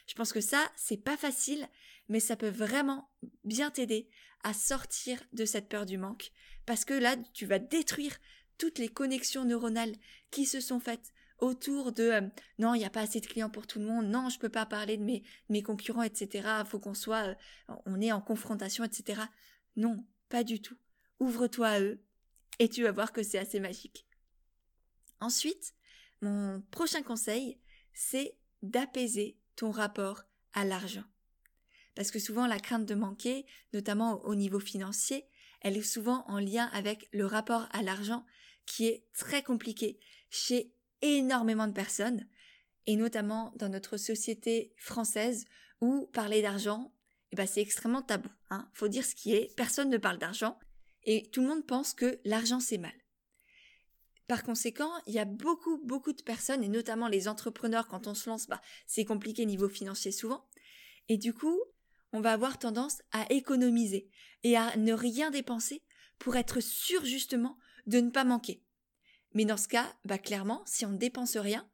Je 0.07 0.15
pense 0.15 0.33
que 0.33 0.41
ça, 0.41 0.71
c'est 0.77 1.03
pas 1.03 1.17
facile, 1.17 1.69
mais 2.09 2.21
ça 2.21 2.37
peut 2.37 2.49
vraiment 2.49 3.11
bien 3.45 3.71
t'aider 3.71 4.09
à 4.43 4.55
sortir 4.55 5.23
de 5.33 5.45
cette 5.45 5.69
peur 5.69 5.87
du 5.87 5.99
manque 5.99 6.31
parce 6.67 6.85
que 6.85 6.95
là, 6.95 7.17
tu 7.33 7.47
vas 7.47 7.59
détruire 7.59 8.19
toutes 8.59 8.79
les 8.79 8.89
connexions 8.89 9.45
neuronales 9.45 9.95
qui 10.31 10.45
se 10.45 10.61
sont 10.61 10.81
faites 10.81 11.13
autour 11.39 11.93
de 11.93 12.03
euh, 12.03 12.21
non, 12.59 12.75
il 12.75 12.79
n'y 12.79 12.85
a 12.85 12.91
pas 12.91 13.03
assez 13.03 13.21
de 13.21 13.27
clients 13.27 13.51
pour 13.51 13.67
tout 13.67 13.79
le 13.79 13.85
monde, 13.85 14.07
non, 14.07 14.29
je 14.29 14.39
peux 14.39 14.49
pas 14.49 14.67
parler 14.67 14.97
de 14.97 15.03
mes, 15.03 15.23
mes 15.49 15.63
concurrents, 15.63 16.03
etc. 16.03 16.49
Faut 16.67 16.79
qu'on 16.79 16.95
soit, 16.95 17.29
euh, 17.69 17.75
on 17.87 18.01
est 18.01 18.13
en 18.13 18.21
confrontation, 18.21 18.85
etc. 18.85 19.23
Non, 19.77 20.05
pas 20.29 20.45
du 20.45 20.61
tout. 20.61 20.77
ouvre-toi 21.21 21.69
à 21.69 21.81
eux 21.81 22.01
et 22.59 22.69
tu 22.69 22.83
vas 22.83 22.93
voir 22.93 23.13
que 23.13 23.23
c'est 23.23 23.39
assez 23.39 23.61
magique. 23.61 24.07
Ensuite, 25.21 25.75
mon 26.21 26.61
prochain 26.71 27.03
conseil, 27.03 27.59
c'est 27.93 28.37
d'apaiser 28.63 29.39
ton 29.57 29.71
rapport 29.71 30.23
à 30.53 30.65
l'argent. 30.65 31.05
Parce 31.95 32.11
que 32.11 32.19
souvent 32.19 32.47
la 32.47 32.61
crainte 32.61 32.87
de 32.87 32.95
manquer, 32.95 33.47
notamment 33.73 34.25
au 34.25 34.35
niveau 34.35 34.61
financier, 34.61 35.27
elle 35.61 35.77
est 35.77 35.83
souvent 35.83 36.25
en 36.29 36.39
lien 36.39 36.67
avec 36.73 37.09
le 37.13 37.27
rapport 37.27 37.69
à 37.73 37.83
l'argent 37.83 38.25
qui 38.67 38.87
est 38.87 39.05
très 39.15 39.43
compliqué 39.43 39.99
chez 40.31 40.73
énormément 41.03 41.67
de 41.67 41.73
personnes, 41.73 42.27
et 42.87 42.97
notamment 42.97 43.53
dans 43.57 43.69
notre 43.69 43.97
société 43.97 44.73
française 44.77 45.45
où 45.81 46.07
parler 46.13 46.43
d'argent, 46.43 46.93
eh 47.33 47.37
ben 47.37 47.47
c'est 47.47 47.61
extrêmement 47.61 48.03
tabou. 48.03 48.31
Hein. 48.51 48.69
Faut 48.73 48.89
dire 48.89 49.05
ce 49.05 49.15
qui 49.15 49.35
est, 49.35 49.55
personne 49.57 49.91
ne 49.91 49.99
parle 49.99 50.19
d'argent, 50.19 50.59
et 51.05 51.29
tout 51.31 51.43
le 51.43 51.49
monde 51.49 51.67
pense 51.67 51.95
que 51.95 52.21
l'argent 52.25 52.61
c'est 52.61 52.79
mal. 52.79 52.95
Par 54.27 54.43
conséquent, 54.43 54.91
il 55.07 55.15
y 55.15 55.19
a 55.19 55.25
beaucoup, 55.25 55.79
beaucoup 55.85 56.13
de 56.13 56.23
personnes, 56.23 56.63
et 56.63 56.69
notamment 56.69 57.09
les 57.09 57.29
entrepreneurs, 57.29 57.89
quand 57.89 58.07
on 58.07 58.15
se 58.15 58.29
lance, 58.29 58.47
bah, 58.47 58.61
c'est 58.87 59.07
compliqué 59.07 59.47
niveau 59.47 59.69
financier 59.69 60.13
souvent. 60.13 60.47
Et 61.09 61.17
du 61.17 61.33
coup, 61.33 61.59
on 62.13 62.21
va 62.21 62.33
avoir 62.33 62.59
tendance 62.59 63.03
à 63.13 63.31
économiser 63.33 64.11
et 64.43 64.57
à 64.57 64.77
ne 64.77 64.93
rien 64.93 65.31
dépenser 65.31 65.83
pour 66.19 66.37
être 66.37 66.61
sûr 66.61 67.05
justement 67.05 67.59
de 67.87 68.01
ne 68.01 68.11
pas 68.11 68.25
manquer. 68.25 68.63
Mais 69.35 69.45
dans 69.45 69.57
ce 69.57 69.69
cas, 69.69 69.93
bah 70.05 70.19
clairement, 70.19 70.63
si 70.67 70.87
on 70.87 70.91
ne 70.91 70.99
dépense 70.99 71.37
rien, 71.37 71.69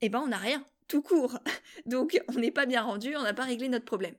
eh 0.00 0.08
ben 0.08 0.20
on 0.20 0.28
n'a 0.28 0.38
rien, 0.38 0.66
tout 0.88 1.02
court. 1.02 1.38
Donc 1.86 2.20
on 2.28 2.34
n'est 2.34 2.50
pas 2.50 2.66
bien 2.66 2.82
rendu, 2.82 3.16
on 3.16 3.22
n'a 3.22 3.34
pas 3.34 3.44
réglé 3.44 3.68
notre 3.68 3.84
problème. 3.84 4.16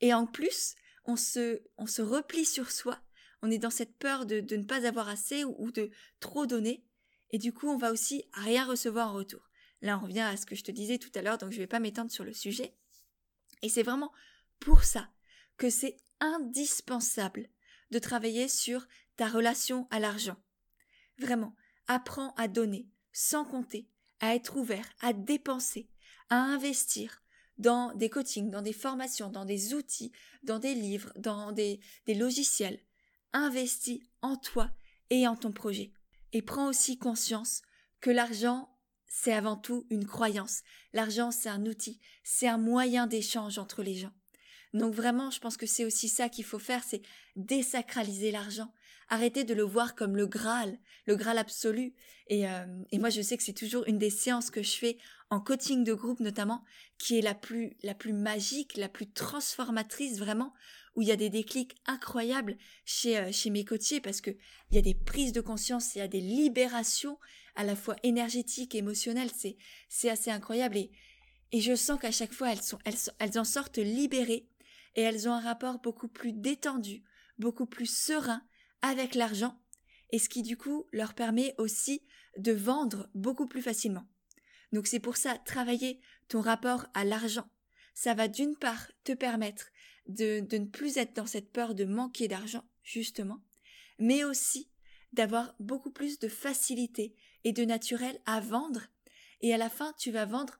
Et 0.00 0.14
en 0.14 0.26
plus, 0.26 0.74
on 1.04 1.16
se, 1.16 2.02
replie 2.02 2.44
sur 2.44 2.70
soi, 2.70 3.00
on 3.42 3.50
est 3.50 3.58
dans 3.58 3.70
cette 3.70 3.96
peur 3.96 4.26
de, 4.26 4.40
ne 4.40 4.64
pas 4.64 4.86
avoir 4.86 5.08
assez 5.08 5.44
ou, 5.44 5.54
ou, 5.58 5.70
de 5.72 5.90
trop 6.20 6.46
donner, 6.46 6.84
et 7.30 7.38
du 7.38 7.52
coup 7.52 7.68
on 7.68 7.76
va 7.76 7.92
aussi 7.92 8.24
rien 8.32 8.64
recevoir 8.64 9.10
en 9.10 9.14
retour. 9.14 9.50
Là 9.82 9.98
on 9.98 10.04
revient 10.04 10.20
à 10.20 10.36
ce 10.36 10.46
que 10.46 10.54
je 10.54 10.64
te 10.64 10.70
disais 10.70 10.98
tout 10.98 11.10
à 11.14 11.22
l'heure, 11.22 11.38
donc 11.38 11.50
je 11.50 11.56
ne 11.56 11.62
vais 11.62 11.66
pas 11.66 11.80
m'étendre 11.80 12.10
sur 12.10 12.24
le 12.24 12.32
sujet. 12.32 12.74
Et 13.62 13.68
c'est 13.68 13.82
vraiment 13.82 14.12
pour 14.58 14.84
ça 14.84 15.08
que 15.56 15.70
c'est 15.70 15.96
indispensable 16.20 17.48
de 17.90 17.98
travailler 17.98 18.48
sur 18.48 18.86
ta 19.16 19.28
relation 19.28 19.86
à 19.90 20.00
l'argent. 20.00 20.36
Vraiment, 21.20 21.54
apprends 21.86 22.32
à 22.36 22.48
donner, 22.48 22.88
sans 23.12 23.44
compter, 23.44 23.88
à 24.20 24.34
être 24.34 24.56
ouvert, 24.56 24.88
à 25.00 25.12
dépenser, 25.12 25.90
à 26.30 26.36
investir 26.36 27.22
dans 27.58 27.94
des 27.94 28.08
coachings, 28.08 28.50
dans 28.50 28.62
des 28.62 28.72
formations, 28.72 29.28
dans 29.28 29.44
des 29.44 29.74
outils, 29.74 30.12
dans 30.42 30.58
des 30.58 30.74
livres, 30.74 31.12
dans 31.16 31.52
des, 31.52 31.80
des 32.06 32.14
logiciels. 32.14 32.80
Investis 33.34 34.00
en 34.22 34.36
toi 34.36 34.70
et 35.10 35.28
en 35.28 35.36
ton 35.36 35.52
projet. 35.52 35.92
Et 36.32 36.40
prends 36.40 36.68
aussi 36.68 36.98
conscience 36.98 37.60
que 38.00 38.10
l'argent, 38.10 38.74
c'est 39.06 39.34
avant 39.34 39.56
tout 39.56 39.86
une 39.90 40.06
croyance. 40.06 40.62
L'argent, 40.94 41.30
c'est 41.30 41.50
un 41.50 41.66
outil, 41.66 42.00
c'est 42.24 42.48
un 42.48 42.58
moyen 42.58 43.06
d'échange 43.06 43.58
entre 43.58 43.82
les 43.82 43.96
gens. 43.96 44.12
Donc 44.72 44.94
vraiment, 44.94 45.30
je 45.30 45.40
pense 45.40 45.56
que 45.56 45.66
c'est 45.66 45.84
aussi 45.84 46.08
ça 46.08 46.28
qu'il 46.28 46.44
faut 46.44 46.58
faire, 46.58 46.82
c'est 46.84 47.02
désacraliser 47.36 48.30
l'argent. 48.30 48.72
Arrêter 49.08 49.42
de 49.42 49.54
le 49.54 49.64
voir 49.64 49.96
comme 49.96 50.16
le 50.16 50.26
Graal, 50.26 50.78
le 51.06 51.16
Graal 51.16 51.38
absolu. 51.38 51.94
Et, 52.28 52.48
euh, 52.48 52.64
et 52.92 52.98
moi, 52.98 53.10
je 53.10 53.20
sais 53.20 53.36
que 53.36 53.42
c'est 53.42 53.52
toujours 53.52 53.82
une 53.88 53.98
des 53.98 54.10
séances 54.10 54.50
que 54.50 54.62
je 54.62 54.76
fais 54.76 54.98
en 55.30 55.40
coaching 55.40 55.82
de 55.82 55.94
groupe 55.94 56.20
notamment, 56.20 56.64
qui 56.98 57.18
est 57.18 57.22
la 57.22 57.34
plus, 57.34 57.76
la 57.82 57.94
plus 57.94 58.12
magique, 58.12 58.76
la 58.76 58.88
plus 58.88 59.10
transformatrice 59.10 60.18
vraiment, 60.18 60.52
où 60.94 61.02
il 61.02 61.08
y 61.08 61.12
a 61.12 61.16
des 61.16 61.30
déclics 61.30 61.76
incroyables 61.86 62.56
chez, 62.84 63.16
euh, 63.16 63.32
chez 63.32 63.50
mes 63.50 63.64
coachés 63.64 64.00
parce 64.00 64.20
que 64.20 64.30
il 64.70 64.76
y 64.76 64.78
a 64.78 64.82
des 64.82 64.94
prises 64.94 65.32
de 65.32 65.40
conscience, 65.40 65.94
il 65.94 65.98
y 65.98 66.02
a 66.02 66.08
des 66.08 66.20
libérations 66.20 67.18
à 67.54 67.64
la 67.64 67.76
fois 67.76 67.96
énergétiques, 68.02 68.74
émotionnelles, 68.74 69.30
c'est, 69.36 69.56
c'est 69.88 70.10
assez 70.10 70.30
incroyable 70.30 70.76
et, 70.76 70.90
et 71.52 71.60
je 71.60 71.74
sens 71.74 72.00
qu'à 72.00 72.10
chaque 72.10 72.32
fois 72.32 72.52
elles 72.52 72.62
sont, 72.62 72.78
elles, 72.84 72.96
elles 73.18 73.38
en 73.38 73.44
sortent 73.44 73.78
libérées 73.78 74.48
et 74.94 75.02
elles 75.02 75.28
ont 75.28 75.32
un 75.32 75.40
rapport 75.40 75.80
beaucoup 75.80 76.08
plus 76.08 76.32
détendu, 76.32 77.02
beaucoup 77.38 77.66
plus 77.66 77.86
serein 77.86 78.42
avec 78.82 79.14
l'argent, 79.14 79.60
et 80.10 80.18
ce 80.18 80.28
qui 80.28 80.42
du 80.42 80.56
coup 80.56 80.86
leur 80.92 81.14
permet 81.14 81.54
aussi 81.58 82.02
de 82.36 82.52
vendre 82.52 83.08
beaucoup 83.14 83.46
plus 83.46 83.62
facilement. 83.62 84.06
Donc 84.72 84.86
c'est 84.86 85.00
pour 85.00 85.16
ça, 85.16 85.38
travailler 85.38 86.00
ton 86.28 86.40
rapport 86.40 86.86
à 86.94 87.04
l'argent, 87.04 87.48
ça 87.94 88.14
va 88.14 88.28
d'une 88.28 88.56
part 88.56 88.86
te 89.04 89.12
permettre 89.12 89.66
de, 90.06 90.40
de 90.40 90.58
ne 90.58 90.66
plus 90.66 90.96
être 90.96 91.14
dans 91.14 91.26
cette 91.26 91.52
peur 91.52 91.74
de 91.74 91.84
manquer 91.84 92.28
d'argent, 92.28 92.64
justement, 92.82 93.42
mais 93.98 94.24
aussi 94.24 94.70
d'avoir 95.12 95.54
beaucoup 95.58 95.90
plus 95.90 96.18
de 96.18 96.28
facilité 96.28 97.16
et 97.44 97.52
de 97.52 97.64
naturel 97.64 98.20
à 98.26 98.40
vendre, 98.40 98.86
et 99.40 99.52
à 99.52 99.58
la 99.58 99.70
fin 99.70 99.92
tu 99.98 100.10
vas 100.10 100.24
vendre 100.24 100.59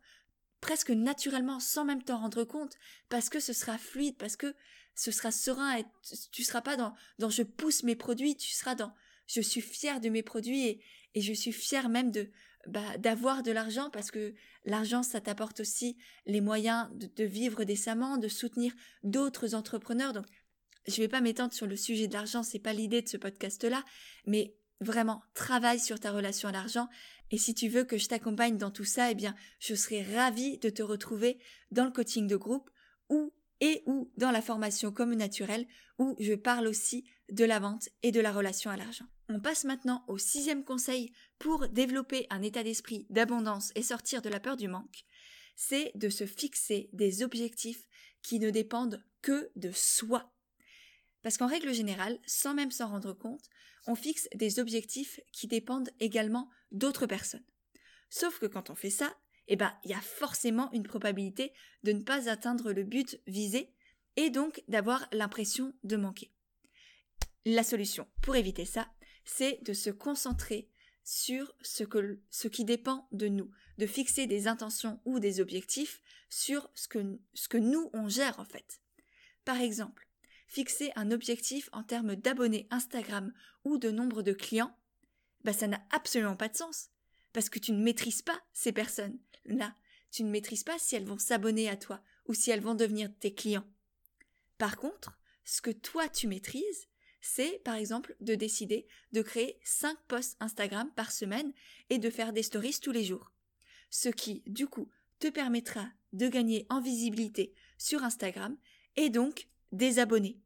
presque 0.61 0.91
naturellement 0.91 1.61
sans 1.61 1.85
même 1.85 2.03
t'en 2.03 2.19
rendre 2.19 2.45
compte 2.45 2.77
parce 3.09 3.29
que 3.29 3.41
ce 3.41 3.53
sera 3.53 3.79
fluide, 3.79 4.17
parce 4.17 4.37
que 4.37 4.55
ce 4.95 5.11
sera 5.11 5.31
serein 5.31 5.79
et 5.79 5.85
tu 6.33 6.45
seras 6.45 6.61
pas 6.61 6.77
dans, 6.77 6.95
je 7.31 7.43
pousse 7.43 7.83
mes 7.83 7.97
produits, 7.97 8.37
tu 8.37 8.53
seras 8.53 8.75
dans 8.75 8.93
je 9.27 9.41
suis 9.41 9.61
fier 9.61 10.01
de 10.01 10.09
mes 10.09 10.23
produits 10.23 10.67
et, 10.67 10.81
je 11.21 11.33
suis 11.33 11.53
fier 11.53 11.89
même 11.89 12.11
de 12.13 12.31
bah, 12.69 12.99
d'avoir 12.99 13.43
de 13.43 13.51
l'argent 13.51 13.91
parce 13.91 14.11
que 14.11 14.35
l'argent 14.65 15.03
ça 15.03 15.21
t'apporte 15.21 15.61
aussi 15.61 15.97
les 16.27 16.41
moyens 16.41 16.89
de, 16.93 17.25
vivre 17.25 17.65
décemment, 17.65 18.17
de 18.17 18.29
soutenir 18.29 18.73
d'autres 19.03 19.55
entrepreneurs. 19.55 20.13
Donc 20.13 20.27
je 20.87 20.97
vais 20.97 21.09
pas 21.09 21.21
m'étendre 21.21 21.53
sur 21.53 21.67
le 21.67 21.77
sujet 21.77 22.07
de 22.07 22.13
l'argent, 22.13 22.43
c'est 22.43 22.59
pas 22.59 22.73
l'idée 22.73 23.03
de 23.03 23.09
ce 23.09 23.17
podcast 23.17 23.65
là, 23.65 23.85
mais 24.27 24.55
vraiment 24.81 25.23
travaille 25.35 25.81
sur 25.81 26.01
ta 26.01 26.13
relation 26.13 26.49
à 26.49 26.53
l'argent 26.53 26.89
et 27.31 27.39
si 27.39 27.55
tu 27.55 27.69
veux 27.69 27.85
que 27.85 27.97
je 27.97 28.09
t'accompagne 28.09 28.59
dans 28.59 28.71
tout 28.71 28.85
ça, 28.85 29.11
eh 29.11 29.15
bien, 29.15 29.35
je 29.61 29.75
serai 29.75 30.03
ravie 30.03 30.59
de 30.59 30.69
te 30.69 30.83
retrouver 30.83 31.39
dans 31.71 31.85
le 31.85 31.93
coaching 31.93 32.27
de 32.27 32.37
groupe 32.37 32.71
ou 33.09 33.33
et 33.61 33.83
ou 33.87 34.11
dans 34.17 34.31
la 34.31 34.43
formation 34.43 34.91
comme 34.91 35.15
naturelle 35.15 35.67
où 35.99 36.17
je 36.19 36.33
parle 36.35 36.67
aussi 36.67 37.05
de 37.31 37.45
la 37.45 37.59
vente 37.59 37.89
et 38.03 38.11
de 38.11 38.21
la 38.21 38.33
relation 38.33 38.71
à 38.71 38.77
l'argent. 38.77 39.05
On 39.29 39.39
passe 39.39 39.65
maintenant 39.65 40.03
au 40.09 40.19
sixième 40.19 40.65
conseil 40.65 41.13
pour 41.39 41.69
développer 41.69 42.27
un 42.31 42.43
état 42.43 42.65
d'esprit 42.65 43.07
d'abondance 43.11 43.71
et 43.75 43.83
sortir 43.83 44.23
de 44.23 44.29
la 44.29 44.41
peur 44.41 44.57
du 44.57 44.67
manque. 44.67 45.05
C'est 45.57 45.93
de 45.95 46.09
se 46.09 46.25
fixer 46.27 46.89
des 46.93 47.23
objectifs 47.23 47.87
qui 48.23 48.41
ne 48.41 48.51
dépendent 48.51 49.05
que 49.23 49.51
de 49.57 49.71
soi. 49.73 50.33
Parce 51.23 51.37
qu'en 51.37 51.47
règle 51.47 51.73
générale, 51.75 52.19
sans 52.27 52.55
même 52.55 52.71
s'en 52.71 52.89
rendre 52.89 53.13
compte, 53.13 53.49
on 53.87 53.95
fixe 53.95 54.29
des 54.35 54.59
objectifs 54.59 55.21
qui 55.33 55.47
dépendent 55.47 55.91
également 56.01 56.49
d'autres 56.73 57.07
personnes. 57.07 57.45
Sauf 58.09 58.39
que 58.39 58.47
quand 58.47 58.71
on 58.71 58.75
fait 58.75 58.91
ça, 58.91 59.15
eh 59.49 59.57
ben, 59.57 59.75
il 59.85 59.91
y 59.91 59.95
a 59.95 60.01
forcément 60.01 60.71
une 60.73 60.83
probabilité 60.83 61.53
de 61.83 61.93
ne 61.93 62.03
pas 62.03 62.29
atteindre 62.29 62.73
le 62.73 62.85
but 62.85 63.21
visé 63.27 63.75
et 64.17 64.31
donc 64.31 64.63
d'avoir 64.69 65.09
l'impression 65.13 65.75
de 65.85 65.97
manquer. 65.97 66.33
La 67.45 67.65
solution 67.65 68.07
pour 68.23 68.37
éviter 68.37 68.65
ça, 68.65 68.89
c'est 69.25 69.63
de 69.63 69.73
se 69.73 69.91
concentrer 69.91 70.71
sur 71.05 71.55
ce, 71.63 72.49
qui 72.49 72.65
dépend 72.65 73.09
de 73.13 73.29
nous, 73.29 73.51
de 73.79 73.87
fixer 73.87 74.27
des 74.27 74.47
intentions 74.47 75.01
ou 75.05 75.19
des 75.19 75.41
objectifs 75.41 76.01
sur 76.29 76.71
ce 76.75 76.87
que, 76.87 77.19
ce 77.35 77.49
que 77.49 77.57
nous 77.57 77.91
on 77.93 78.09
gère 78.09 78.39
en 78.39 78.45
fait. 78.45 78.81
Par 79.45 79.61
exemple, 79.61 80.10
fixer 80.51 80.91
un 80.97 81.13
objectif 81.13 81.71
en 81.73 81.85
termes 81.85 82.17
d'abonnés 82.17 82.67
Instagram 82.71 83.33
ou 83.65 83.79
de 83.79 83.91
nombre 83.91 84.23
de 84.23 84.33
clients, 84.33 84.77
bah 85.45 85.53
ça 85.53 85.69
n'a 85.69 85.81
absolument 85.91 86.37
pas 86.37 86.49
de 86.49 86.57
sens. 86.57 86.91
Parce 87.33 87.49
que 87.49 87.61
tu 87.61 87.71
ne 87.71 87.83
maîtrises 87.83 88.23
pas 88.23 88.39
ces 88.53 88.73
personnes-là. 88.73 89.77
Tu 90.11 90.25
ne 90.25 90.31
maîtrises 90.31 90.65
pas 90.65 90.77
si 90.79 90.97
elles 90.97 91.05
vont 91.05 91.19
s'abonner 91.19 91.69
à 91.69 91.77
toi 91.77 92.03
ou 92.27 92.35
si 92.35 92.51
elles 92.51 92.61
vont 92.61 92.75
devenir 92.75 93.11
tes 93.21 93.33
clients. 93.33 93.67
Par 94.59 94.77
contre, 94.77 95.17
ce 95.45 95.63
que 95.63 95.71
toi 95.71 96.09
tu 96.09 96.27
maîtrises, 96.27 96.89
c'est 97.21 97.63
par 97.63 97.77
exemple 97.77 98.17
de 98.21 98.35
décider 98.35 98.89
de 99.13 99.23
créer 99.23 99.61
5 99.63 99.97
posts 100.09 100.37
Instagram 100.41 100.91
par 100.97 101.13
semaine 101.13 101.53
et 101.91 101.99
de 101.99 102.11
faire 102.11 102.33
des 102.33 102.43
stories 102.43 102.81
tous 102.83 102.93
les 102.93 103.05
jours. 103.05 103.31
Ce 103.89 104.09
qui, 104.09 104.43
du 104.47 104.67
coup, 104.67 104.91
te 105.21 105.29
permettra 105.29 105.87
de 106.13 106.27
gagner 106.27 106.67
en 106.71 106.81
visibilité 106.81 107.55
sur 107.79 108.03
Instagram 108.03 108.57
et 108.97 109.11
donc 109.11 109.47
des 109.73 109.99
abonnés. 109.99 110.41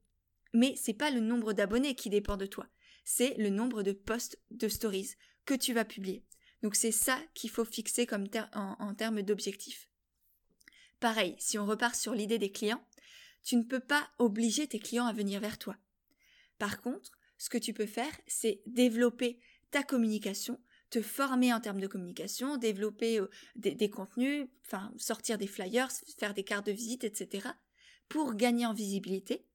Mais 0.53 0.75
c'est 0.77 0.95
pas 0.95 1.11
le 1.11 1.21
nombre 1.21 1.53
d'abonnés 1.53 1.95
qui 1.95 2.11
dépend 2.11 2.37
de 2.37 2.47
toi, 2.47 2.69
c'est 3.05 3.35
le 3.37 3.51
nombre 3.51 3.83
de 3.83 3.93
posts 3.93 4.39
de 4.51 4.69
stories 4.69 5.15
que 5.45 5.55
tu 5.55 5.73
vas 5.73 5.85
publier. 5.85 6.25
Donc 6.63 6.77
c'est 6.77 6.93
ça 6.93 7.21
qu'il 7.35 7.51
faut 7.51 7.65
fixer 7.65 8.07
comme 8.07 8.27
en, 8.55 8.95
termes 8.95 9.23
d'objectifs. 9.23 9.89
Pareil, 11.01 11.35
si 11.39 11.59
on 11.59 11.67
repart 11.67 11.95
sur 11.95 12.15
l'idée 12.15 12.39
des 12.39 12.53
clients, 12.53 12.83
tu 13.43 13.57
ne 13.57 13.63
peux 13.63 13.81
pas 13.81 14.09
obliger 14.19 14.67
tes 14.67 14.79
clients 14.79 15.07
à 15.07 15.13
venir 15.13 15.41
vers 15.41 15.59
toi. 15.59 15.77
Par 16.59 16.81
contre, 16.81 17.13
ce 17.37 17.51
que 17.51 17.59
tu 17.59 17.75
peux 17.75 17.87
faire, 17.87 18.13
c'est 18.27 18.63
développer 18.65 19.39
ta 19.71 19.83
communication, 19.83 20.59
te 20.89 21.03
former 21.03 21.53
en 21.53 21.61
termes 21.61 21.81
de 21.81 21.87
communication, 21.89 22.57
développer 22.57 23.19
euh, 23.19 23.29
des, 23.57 23.91
contenus, 23.91 24.47
sortir 24.97 25.37
des 25.37 25.49
flyers, 25.49 25.91
faire 26.17 26.33
des 26.33 26.45
cartes 26.45 26.67
de 26.67 26.73
visite, 26.73 27.05
etc 27.05 27.49
pour 28.09 28.35
gagner 28.35 28.67
en 28.67 28.75
visibilité 28.75 29.47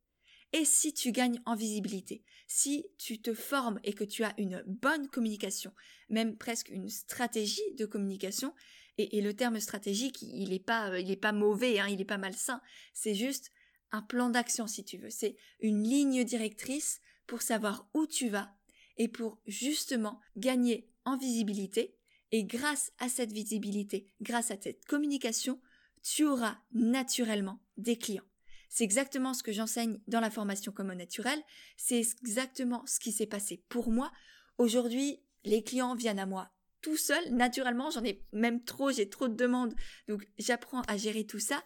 Et 0.53 0.65
si 0.65 0.93
tu 0.93 1.12
gagnes 1.12 1.41
en 1.45 1.55
visibilité, 1.55 2.23
si 2.47 2.85
tu 2.97 3.21
te 3.21 3.33
formes 3.33 3.79
et 3.83 3.93
que 3.93 4.03
tu 4.03 4.23
as 4.23 4.33
une 4.38 4.63
bonne 4.65 5.07
communication, 5.07 5.71
même 6.09 6.38
presque 6.38 6.69
une 6.69 6.89
stratégie 6.89 7.73
de 7.77 7.85
communication, 7.85 8.53
et, 8.97 9.21
le 9.21 9.33
terme 9.33 9.59
stratégique, 9.62 10.21
il 10.21 10.49
n'est 10.49 10.59
pas, 10.59 10.89
euh, 10.89 11.15
pas 11.15 11.31
mauvais, 11.31 11.79
hein, 11.79 11.88
il 11.88 11.97
n'est 11.97 12.05
pas 12.05 12.17
malsain, 12.17 12.62
c'est 12.93 13.15
juste 13.15 13.51
un 13.91 14.01
plan 14.01 14.29
d'action 14.29 14.67
si 14.67 14.83
tu 14.83 14.97
veux, 14.97 15.09
c'est 15.09 15.38
une 15.62 15.83
ligne 15.83 16.25
directrice 16.25 16.99
pour 17.25 17.41
savoir 17.41 17.88
où 17.93 18.05
tu 18.05 18.27
vas 18.27 18.53
et 18.97 19.07
pour 19.07 19.39
justement 19.45 20.19
gagner 20.35 20.89
en 21.05 21.17
visibilité. 21.17 21.95
Et 22.31 22.43
grâce 22.43 22.91
à 22.99 23.09
cette 23.09 23.31
visibilité, 23.31 24.13
grâce 24.21 24.51
à 24.51 24.62
cette 24.62 24.85
communication, 24.85 25.59
tu 26.03 26.25
auras 26.25 26.57
naturellement 26.73 27.59
des 27.77 27.97
clients. 27.97 28.27
C'est 28.69 28.84
exactement 28.84 29.34
ce 29.34 29.43
que 29.43 29.51
j'enseigne 29.51 29.99
dans 30.08 30.19
la 30.19 30.29
formation 30.29 30.71
Commun 30.71 30.95
Naturel. 30.95 31.41
C'est 31.75 31.99
exactement 31.99 32.84
ce 32.86 32.99
qui 32.99 33.12
s'est 33.12 33.25
passé 33.25 33.63
pour 33.67 33.91
moi. 33.91 34.12
Aujourd'hui, 34.58 35.19
les 35.43 35.63
clients 35.63 35.95
viennent 35.95 36.19
à 36.19 36.25
moi 36.25 36.51
tout 36.82 36.97
seuls. 36.97 37.34
Naturellement, 37.34 37.89
j'en 37.89 38.03
ai 38.03 38.23
même 38.32 38.63
trop, 38.63 38.91
j'ai 38.91 39.10
trop 39.10 39.27
de 39.27 39.36
demandes. 39.36 39.73
Donc, 40.08 40.27
j'apprends 40.38 40.82
à 40.84 40.97
gérer 40.97 41.25
tout 41.25 41.39
ça. 41.39 41.63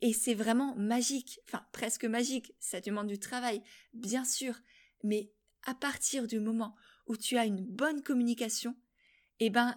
Et 0.00 0.12
c'est 0.12 0.34
vraiment 0.34 0.74
magique. 0.76 1.40
Enfin, 1.46 1.64
presque 1.72 2.04
magique. 2.04 2.52
Ça 2.58 2.80
demande 2.80 3.06
du 3.06 3.18
travail, 3.18 3.62
bien 3.92 4.24
sûr. 4.24 4.54
Mais 5.02 5.32
à 5.62 5.74
partir 5.74 6.26
du 6.26 6.40
moment 6.40 6.74
où 7.06 7.16
tu 7.16 7.38
as 7.38 7.46
une 7.46 7.64
bonne 7.64 8.02
communication, 8.02 8.76
eh 9.40 9.50
ben, 9.50 9.74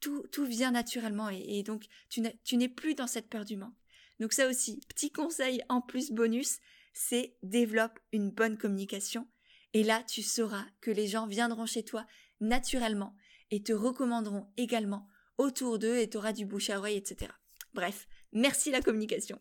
tout, 0.00 0.26
tout 0.32 0.44
vient 0.44 0.70
naturellement. 0.70 1.28
Et, 1.30 1.62
donc, 1.62 1.86
tu 2.08 2.56
n'es 2.56 2.68
plus 2.68 2.94
dans 2.94 3.06
cette 3.06 3.28
peur 3.28 3.44
du 3.44 3.56
manque. 3.56 3.74
Donc 4.20 4.32
ça 4.32 4.48
aussi, 4.48 4.80
petit 4.88 5.12
conseil 5.12 5.62
en 5.68 5.80
plus 5.80 6.10
bonus, 6.10 6.58
c'est 6.92 7.36
développe 7.42 7.98
une 8.12 8.30
bonne 8.30 8.58
communication. 8.58 9.28
Et 9.74 9.84
là, 9.84 10.02
tu 10.02 10.22
sauras 10.22 10.66
que 10.80 10.90
les 10.90 11.06
gens 11.06 11.26
viendront 11.26 11.66
chez 11.66 11.84
toi 11.84 12.06
naturellement 12.40 13.14
et 13.50 13.62
te 13.62 13.72
recommanderont 13.72 14.48
également 14.56 15.08
autour 15.36 15.78
d'eux 15.78 15.98
et 15.98 16.10
tu 16.10 16.18
du 16.34 16.46
bouche 16.46 16.70
à 16.70 16.78
oreille, 16.78 16.96
etc. 16.96 17.30
Bref, 17.74 18.08
merci 18.32 18.70
la 18.70 18.80
communication. 18.80 19.40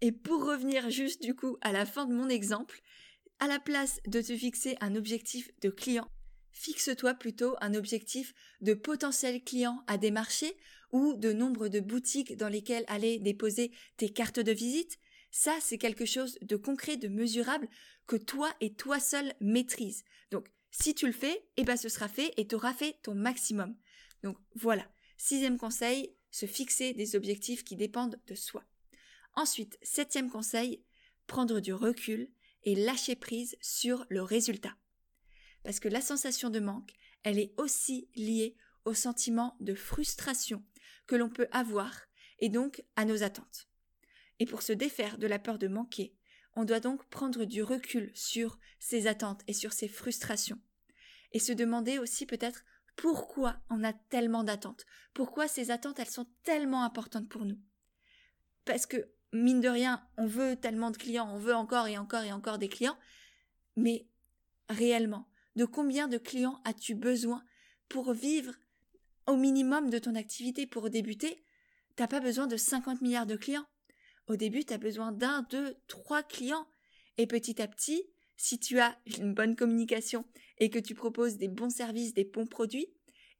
Et 0.00 0.12
pour 0.12 0.44
revenir 0.44 0.90
juste 0.90 1.22
du 1.22 1.34
coup 1.34 1.56
à 1.60 1.72
la 1.72 1.86
fin 1.86 2.06
de 2.06 2.12
mon 2.12 2.28
exemple, 2.28 2.80
à 3.38 3.46
la 3.46 3.58
place 3.58 4.00
de 4.06 4.20
te 4.20 4.36
fixer 4.36 4.76
un 4.80 4.94
objectif 4.94 5.50
de 5.60 5.70
client, 5.70 6.08
fixe-toi 6.50 7.14
plutôt 7.14 7.56
un 7.60 7.74
objectif 7.74 8.34
de 8.60 8.74
potentiel 8.74 9.42
client 9.42 9.82
à 9.86 9.98
démarcher 9.98 10.54
ou 10.92 11.14
de 11.14 11.32
nombre 11.32 11.68
de 11.68 11.80
boutiques 11.80 12.36
dans 12.36 12.48
lesquelles 12.48 12.84
aller 12.86 13.18
déposer 13.18 13.72
tes 13.96 14.10
cartes 14.10 14.40
de 14.40 14.52
visite, 14.52 14.98
ça 15.30 15.56
c'est 15.60 15.78
quelque 15.78 16.04
chose 16.04 16.38
de 16.42 16.56
concret, 16.56 16.96
de 16.96 17.08
mesurable 17.08 17.68
que 18.06 18.16
toi 18.16 18.54
et 18.60 18.74
toi 18.74 19.00
seul 19.00 19.34
maîtrises. 19.40 20.04
Donc 20.30 20.48
si 20.70 20.94
tu 20.94 21.06
le 21.06 21.12
fais, 21.12 21.44
eh 21.56 21.64
ben 21.64 21.76
ce 21.76 21.88
sera 21.88 22.08
fait 22.08 22.32
et 22.36 22.46
tu 22.46 22.54
auras 22.54 22.74
fait 22.74 22.96
ton 23.02 23.14
maximum. 23.14 23.74
Donc 24.22 24.36
voilà. 24.54 24.86
Sixième 25.16 25.58
conseil, 25.58 26.14
se 26.30 26.46
fixer 26.46 26.94
des 26.94 27.14
objectifs 27.14 27.64
qui 27.64 27.76
dépendent 27.76 28.20
de 28.26 28.34
soi. 28.34 28.64
Ensuite, 29.34 29.78
septième 29.82 30.30
conseil, 30.30 30.82
prendre 31.26 31.60
du 31.60 31.72
recul 31.72 32.30
et 32.64 32.74
lâcher 32.74 33.16
prise 33.16 33.56
sur 33.60 34.04
le 34.08 34.22
résultat. 34.22 34.76
Parce 35.62 35.80
que 35.80 35.88
la 35.88 36.00
sensation 36.00 36.50
de 36.50 36.60
manque, 36.60 36.92
elle 37.22 37.38
est 37.38 37.54
aussi 37.56 38.08
liée 38.14 38.56
au 38.84 38.94
sentiment 38.94 39.56
de 39.60 39.74
frustration 39.74 40.64
que 41.12 41.16
l'on 41.16 41.28
peut 41.28 41.48
avoir 41.50 41.92
et 42.38 42.48
donc 42.48 42.82
à 42.96 43.04
nos 43.04 43.22
attentes. 43.22 43.68
Et 44.38 44.46
pour 44.46 44.62
se 44.62 44.72
défaire 44.72 45.18
de 45.18 45.26
la 45.26 45.38
peur 45.38 45.58
de 45.58 45.68
manquer, 45.68 46.14
on 46.56 46.64
doit 46.64 46.80
donc 46.80 47.04
prendre 47.10 47.44
du 47.44 47.62
recul 47.62 48.10
sur 48.14 48.58
ses 48.80 49.06
attentes 49.06 49.42
et 49.46 49.52
sur 49.52 49.74
ses 49.74 49.88
frustrations. 49.88 50.58
Et 51.32 51.38
se 51.38 51.52
demander 51.52 51.98
aussi 51.98 52.24
peut-être 52.24 52.64
pourquoi 52.96 53.58
on 53.68 53.84
a 53.84 53.92
tellement 53.92 54.42
d'attentes, 54.42 54.86
pourquoi 55.12 55.48
ces 55.48 55.70
attentes 55.70 55.98
elles 55.98 56.08
sont 56.08 56.28
tellement 56.44 56.82
importantes 56.82 57.28
pour 57.28 57.44
nous. 57.44 57.58
Parce 58.64 58.86
que, 58.86 59.10
mine 59.34 59.60
de 59.60 59.68
rien, 59.68 60.02
on 60.16 60.26
veut 60.26 60.56
tellement 60.56 60.92
de 60.92 60.96
clients, 60.96 61.30
on 61.30 61.38
veut 61.38 61.54
encore 61.54 61.88
et 61.88 61.98
encore 61.98 62.22
et 62.22 62.32
encore 62.32 62.56
des 62.56 62.70
clients, 62.70 62.96
mais 63.76 64.06
réellement, 64.70 65.28
de 65.56 65.66
combien 65.66 66.08
de 66.08 66.16
clients 66.16 66.62
as-tu 66.64 66.94
besoin 66.94 67.44
pour 67.90 68.14
vivre 68.14 68.54
au 69.26 69.36
minimum 69.36 69.90
de 69.90 69.98
ton 69.98 70.14
activité 70.14 70.66
pour 70.66 70.90
débuter, 70.90 71.44
t'as 71.96 72.08
pas 72.08 72.20
besoin 72.20 72.46
de 72.46 72.56
50 72.56 73.00
milliards 73.00 73.26
de 73.26 73.36
clients. 73.36 73.66
Au 74.26 74.36
début, 74.36 74.64
tu 74.64 74.72
as 74.72 74.78
besoin 74.78 75.12
d'un, 75.12 75.42
deux, 75.50 75.76
trois 75.88 76.22
clients. 76.22 76.66
Et 77.18 77.26
petit 77.26 77.60
à 77.60 77.68
petit, 77.68 78.02
si 78.36 78.58
tu 78.58 78.80
as 78.80 78.98
une 79.18 79.34
bonne 79.34 79.56
communication 79.56 80.24
et 80.58 80.70
que 80.70 80.78
tu 80.78 80.94
proposes 80.94 81.36
des 81.36 81.48
bons 81.48 81.70
services, 81.70 82.14
des 82.14 82.24
bons 82.24 82.46
produits, 82.46 82.88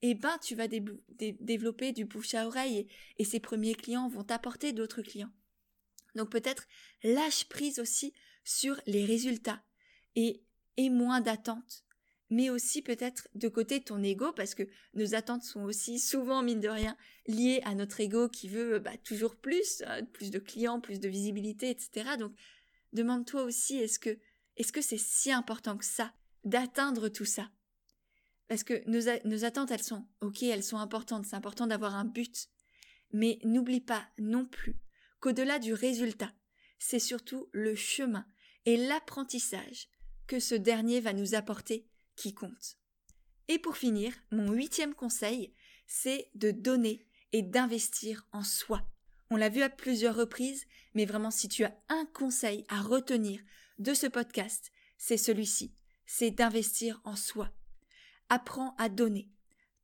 eh 0.02 0.14
ben, 0.14 0.36
tu 0.42 0.54
vas 0.54 0.66
développer 0.68 1.92
du 1.92 2.04
bouche 2.04 2.34
à 2.34 2.46
oreille 2.46 2.78
et, 2.78 2.88
et 3.18 3.24
ces 3.24 3.40
premiers 3.40 3.74
clients 3.74 4.08
vont 4.08 4.24
t'apporter 4.24 4.72
d'autres 4.72 5.02
clients. 5.02 5.30
Donc 6.14 6.30
peut-être 6.30 6.66
lâche 7.02 7.48
prise 7.48 7.78
aussi 7.78 8.12
sur 8.44 8.80
les 8.86 9.04
résultats 9.04 9.62
et 10.16 10.42
aie 10.76 10.90
moins 10.90 11.20
d'attentes 11.20 11.84
mais 12.32 12.48
aussi 12.48 12.80
peut-être 12.80 13.28
de 13.34 13.46
côté 13.48 13.82
ton 13.82 14.02
ego, 14.02 14.32
parce 14.32 14.54
que 14.54 14.62
nos 14.94 15.14
attentes 15.14 15.42
sont 15.42 15.62
aussi 15.64 15.98
souvent, 15.98 16.42
mine 16.42 16.60
de 16.60 16.68
rien, 16.68 16.96
liées 17.26 17.60
à 17.64 17.74
notre 17.74 18.00
ego 18.00 18.30
qui 18.30 18.48
veut 18.48 18.78
bah, 18.78 18.96
toujours 19.04 19.36
plus, 19.36 19.82
euh, 19.86 20.00
plus 20.14 20.30
de 20.30 20.38
clients, 20.38 20.80
plus 20.80 20.98
de 20.98 21.10
visibilité, 21.10 21.68
etc. 21.68 22.16
Donc, 22.18 22.32
demande-toi 22.94 23.42
aussi, 23.42 23.76
est-ce 23.76 23.98
que 23.98 24.18
est-ce 24.56 24.72
que 24.72 24.80
c'est 24.80 24.98
si 24.98 25.30
important 25.30 25.76
que 25.76 25.84
ça 25.84 26.12
d'atteindre 26.44 27.08
tout 27.08 27.26
ça? 27.26 27.50
Parce 28.48 28.64
que 28.64 28.82
nos, 28.88 29.00
nos 29.24 29.44
attentes, 29.44 29.70
elles 29.70 29.82
sont, 29.82 30.06
ok, 30.22 30.42
elles 30.42 30.64
sont 30.64 30.78
importantes, 30.78 31.26
c'est 31.26 31.36
important 31.36 31.66
d'avoir 31.66 31.94
un 31.94 32.04
but, 32.06 32.48
mais 33.12 33.38
n'oublie 33.44 33.80
pas 33.80 34.06
non 34.18 34.46
plus 34.46 34.80
qu'au-delà 35.20 35.58
du 35.58 35.74
résultat, 35.74 36.32
c'est 36.78 36.98
surtout 36.98 37.48
le 37.52 37.74
chemin 37.74 38.26
et 38.64 38.78
l'apprentissage 38.78 39.88
que 40.26 40.40
ce 40.40 40.54
dernier 40.54 41.00
va 41.00 41.12
nous 41.12 41.34
apporter 41.34 41.86
qui 42.16 42.34
compte. 42.34 42.78
Et 43.48 43.58
pour 43.58 43.76
finir, 43.76 44.12
mon 44.30 44.52
huitième 44.52 44.94
conseil, 44.94 45.52
c'est 45.86 46.30
de 46.34 46.50
donner 46.50 47.06
et 47.32 47.42
d'investir 47.42 48.26
en 48.32 48.44
soi. 48.44 48.82
On 49.30 49.36
l'a 49.36 49.48
vu 49.48 49.62
à 49.62 49.70
plusieurs 49.70 50.14
reprises, 50.14 50.66
mais 50.94 51.06
vraiment 51.06 51.30
si 51.30 51.48
tu 51.48 51.64
as 51.64 51.74
un 51.88 52.04
conseil 52.06 52.66
à 52.68 52.80
retenir 52.80 53.40
de 53.78 53.94
ce 53.94 54.06
podcast, 54.06 54.70
c'est 54.98 55.16
celui-ci, 55.16 55.74
c'est 56.06 56.30
d'investir 56.30 57.00
en 57.04 57.16
soi. 57.16 57.50
Apprends 58.28 58.74
à 58.78 58.88
donner, 58.88 59.30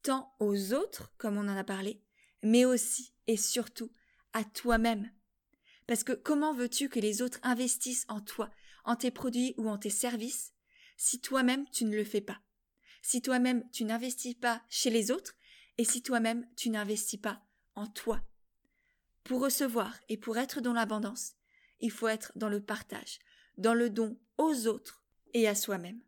tant 0.03 0.35
aux 0.39 0.75
autres, 0.75 1.13
comme 1.19 1.37
on 1.37 1.49
en 1.49 1.57
a 1.57 1.65
parlé, 1.65 2.03
mais 2.43 2.65
aussi 2.65 3.15
et 3.27 3.37
surtout 3.37 3.91
à 4.33 4.45
toi-même. 4.45 5.11
Parce 5.87 6.05
que 6.05 6.13
comment 6.13 6.53
veux-tu 6.53 6.89
que 6.89 7.01
les 7.01 7.23
autres 7.23 7.41
investissent 7.43 8.05
en 8.09 8.21
toi, 8.21 8.51
en 8.85 8.97
tes 8.97 9.11
produits 9.11 9.55
ou 9.57 9.69
en 9.69 9.79
tes 9.79 9.91
services, 9.91 10.53
si 10.99 11.21
toi-même 11.21 11.65
tu 11.71 11.87
ne 11.87 11.97
le 11.97 12.05
fais 12.05 12.21
pas, 12.21 12.43
si 13.01 13.23
toi-même 13.23 13.67
tu 13.71 13.85
n'investis 13.85 14.35
pas 14.35 14.63
chez 14.69 14.91
les 14.91 15.11
autres, 15.11 15.35
et 15.79 15.85
si 15.85 16.03
toi-même 16.03 16.47
tu 16.57 16.69
n'investis 16.69 17.21
pas 17.21 17.43
en 17.77 17.87
toi. 17.87 18.21
Pour 19.25 19.41
recevoir 19.41 19.97
et 20.09 20.17
pour 20.17 20.37
être 20.37 20.61
dans 20.61 20.73
l'abondance, 20.73 21.35
il 21.81 21.93
faut 21.93 22.09
être 22.09 22.33
dans 22.35 22.49
le 22.49 22.61
partage, 22.61 23.21
dans 23.57 23.75
le 23.75 23.89
don 23.89 24.19
aux 24.37 24.67
autres 24.67 25.05
et 25.35 25.47
à 25.47 25.55
soi-même. 25.55 26.01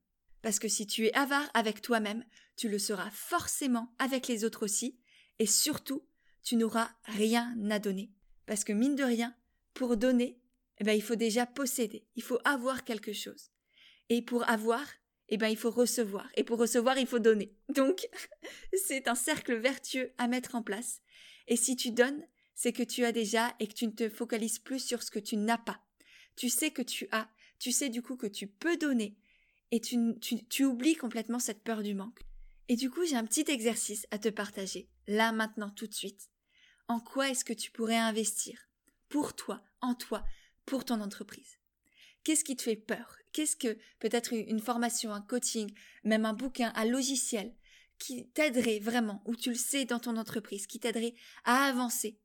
Parce 0.43 0.59
que 0.59 0.69
si 0.69 0.87
tu 0.87 1.07
es 1.07 1.13
avare 1.15 1.49
avec 1.55 1.83
toi-même, 1.83 2.25
tu 2.57 2.69
le 2.69 2.79
seras 2.79 3.11
forcément 3.11 3.95
avec 3.99 4.27
les 4.27 4.45
autres 4.45 4.65
aussi, 4.65 4.99
et 5.39 5.47
surtout, 5.47 6.05
tu 6.43 6.57
n'auras 6.57 6.91
rien 7.05 7.55
à 7.71 7.79
donner. 7.79 8.11
Parce 8.47 8.65
que 8.65 8.73
mine 8.73 8.97
de 8.97 9.05
rien, 9.05 9.37
pour 9.73 9.97
donner, 9.97 10.41
eh 10.79 10.85
ben, 10.85 10.93
il 10.93 11.03
faut 11.03 11.15
déjà 11.15 11.47
posséder, 11.47 12.09
il 12.17 12.23
faut 12.23 12.41
avoir 12.45 12.85
quelque 12.85 13.13
chose. 13.13 13.51
Et 14.11 14.23
pour 14.23 14.47
avoir, 14.51 14.87
eh 15.29 15.39
ben, 15.39 15.47
il 15.47 15.57
faut 15.57 15.71
recevoir. 15.71 16.29
Et 16.35 16.45
pour 16.45 16.59
recevoir, 16.59 16.99
il 16.99 17.07
faut 17.07 17.21
donner. 17.21 17.55
Donc, 17.69 18.09
c'est 18.87 19.09
un 19.09 19.15
cercle 19.15 19.55
vertueux 19.55 20.13
à 20.19 20.27
mettre 20.27 20.57
en 20.57 20.63
place. 20.63 21.01
Et 21.47 21.57
si 21.57 21.77
tu 21.77 21.93
donnes, 21.93 22.27
c'est 22.55 22.73
que 22.73 22.83
tu 22.83 23.05
as 23.05 23.13
déjà 23.13 23.55
et 23.61 23.69
que 23.69 23.73
tu 23.73 23.87
ne 23.87 23.93
te 23.93 24.11
focalises 24.11 24.59
plus 24.59 24.85
sur 24.85 25.03
ce 25.03 25.13
que 25.13 25.21
tu 25.21 25.37
n'as 25.37 25.59
pas. 25.59 25.81
Tu 26.37 26.49
sais 26.49 26.73
que 26.73 26.83
tu 26.83 27.09
as. 27.13 27.31
Tu 27.61 27.73
sais 27.73 27.89
du 27.89 28.03
coup 28.03 28.17
que 28.17 28.27
tu 28.27 28.49
peux 28.49 28.77
donner. 28.77 29.17
Et 29.71 29.81
tu, 29.81 29.97
tu, 30.21 30.45
tu 30.47 30.65
oublies 30.65 30.97
complètement 30.97 31.39
cette 31.39 31.63
peur 31.63 31.83
du 31.83 31.95
manque. 31.95 32.21
Et 32.69 32.75
du 32.75 32.91
coup, 32.91 33.05
j'ai 33.05 33.17
un 33.17 33.25
petit 33.25 33.45
exercice 33.49 34.07
à 34.11 34.19
te 34.19 34.29
partager. 34.29 34.91
Là, 35.07 35.31
maintenant, 35.31 35.71
tout 35.71 35.87
de 35.87 35.95
suite. 35.95 36.31
En 36.89 36.99
quoi 36.99 37.31
est-ce 37.31 37.45
que 37.45 37.53
tu 37.53 37.71
pourrais 37.71 37.97
investir 37.97 38.69
Pour 39.09 39.37
toi, 39.37 39.63
en 39.81 39.95
toi, 39.95 40.25
pour 40.67 40.85
ton 40.85 41.01
entreprise? 41.01 41.59
Qu'est-ce 42.25 42.45
qui 42.45 42.57
te 42.57 42.63
fait 42.63 42.77
peur? 42.77 43.20
Qu'est-ce 43.33 43.57
que 43.57 43.79
peut-être 43.99 44.33
une 44.33 44.61
formation, 44.61 45.13
un 45.13 45.21
coaching, 45.21 45.73
même 46.05 46.25
un 46.25 46.33
bouquin, 46.33 46.73
un 46.75 46.85
logiciel 46.85 47.55
qui 47.99 48.29
t'aiderait 48.31 48.81
vraiment, 48.81 49.23
ou 49.27 49.37
tu 49.37 49.51
le 49.51 49.57
sais 49.57 49.85
dans 49.85 50.01
ton 50.01 50.17
entreprise, 50.17 50.67
qui 50.67 50.81
t'aiderait 50.81 51.15
à 51.45 51.65
avancer, 51.67 52.19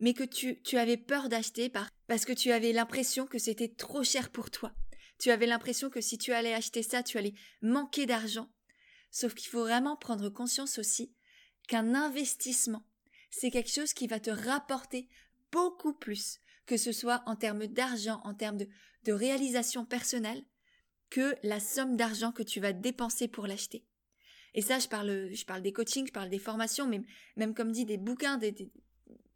mais 0.00 0.14
que 0.14 0.24
tu, 0.24 0.60
tu 0.62 0.76
avais 0.76 0.96
peur 0.96 1.28
d'acheter 1.28 1.68
par, 1.68 1.90
parce 2.08 2.24
que 2.24 2.32
tu 2.32 2.50
avais 2.50 2.72
l'impression 2.72 3.26
que 3.26 3.38
c'était 3.38 3.68
trop 3.68 4.02
cher 4.02 4.30
pour 4.30 4.50
toi. 4.50 4.74
Tu 5.18 5.30
avais 5.30 5.46
l'impression 5.46 5.88
que 5.88 6.00
si 6.00 6.18
tu 6.18 6.32
allais 6.32 6.52
acheter 6.52 6.82
ça, 6.82 7.04
tu 7.04 7.16
allais 7.16 7.34
manquer 7.62 8.06
d'argent. 8.06 8.50
Sauf 9.12 9.34
qu'il 9.34 9.48
faut 9.48 9.62
vraiment 9.62 9.96
prendre 9.96 10.28
conscience 10.28 10.78
aussi 10.78 11.14
qu'un 11.68 11.94
investissement, 11.94 12.84
c'est 13.30 13.50
quelque 13.50 13.70
chose 13.70 13.92
qui 13.92 14.08
va 14.08 14.18
te 14.18 14.30
rapporter 14.30 15.08
beaucoup 15.52 15.92
plus, 15.92 16.40
que 16.66 16.76
ce 16.76 16.90
soit 16.90 17.22
en 17.26 17.36
termes 17.36 17.66
d'argent, 17.68 18.20
en 18.24 18.34
termes 18.34 18.56
de, 18.56 18.68
de 19.04 19.12
réalisation 19.12 19.84
personnelle, 19.84 20.44
que 21.10 21.34
la 21.42 21.60
somme 21.60 21.96
d'argent 21.96 22.32
que 22.32 22.42
tu 22.42 22.60
vas 22.60 22.72
dépenser 22.72 23.28
pour 23.28 23.46
l'acheter. 23.46 23.84
Et 24.54 24.62
ça, 24.62 24.78
je 24.78 24.88
parle, 24.88 25.30
je 25.32 25.44
parle 25.44 25.62
des 25.62 25.72
coachings, 25.72 26.06
je 26.06 26.12
parle 26.12 26.30
des 26.30 26.38
formations, 26.38 26.86
mais 26.86 27.02
même 27.36 27.54
comme 27.54 27.72
dit 27.72 27.84
des 27.84 27.98
bouquins, 27.98 28.38
des, 28.38 28.70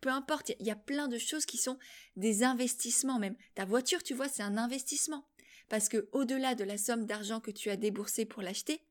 peu 0.01 0.09
importe, 0.09 0.53
il 0.61 0.67
y 0.67 0.71
a 0.71 0.77
plein 0.77 1.09
de 1.09 1.19
choses 1.19 1.47
qui 1.47 1.59
sont 1.59 1.79
des 2.17 2.45
investissements 2.45 3.19
même. 3.19 3.37
Ta 3.55 3.65
voiture, 3.65 4.03
tu 4.03 4.15
vois, 4.15 4.29
c'est 4.29 4.43
un 4.43 4.57
investissement. 4.57 5.27
Parce 5.69 5.89
que 5.89 6.09
au-delà 6.13 6.55
de 6.55 6.65
la 6.65 6.79
somme 6.79 7.07
d'argent 7.07 7.41
que 7.41 7.51
tu 7.51 7.71
as 7.71 7.77
déboursée 7.77 8.25
pour 8.25 8.43
l'acheter, 8.43 8.83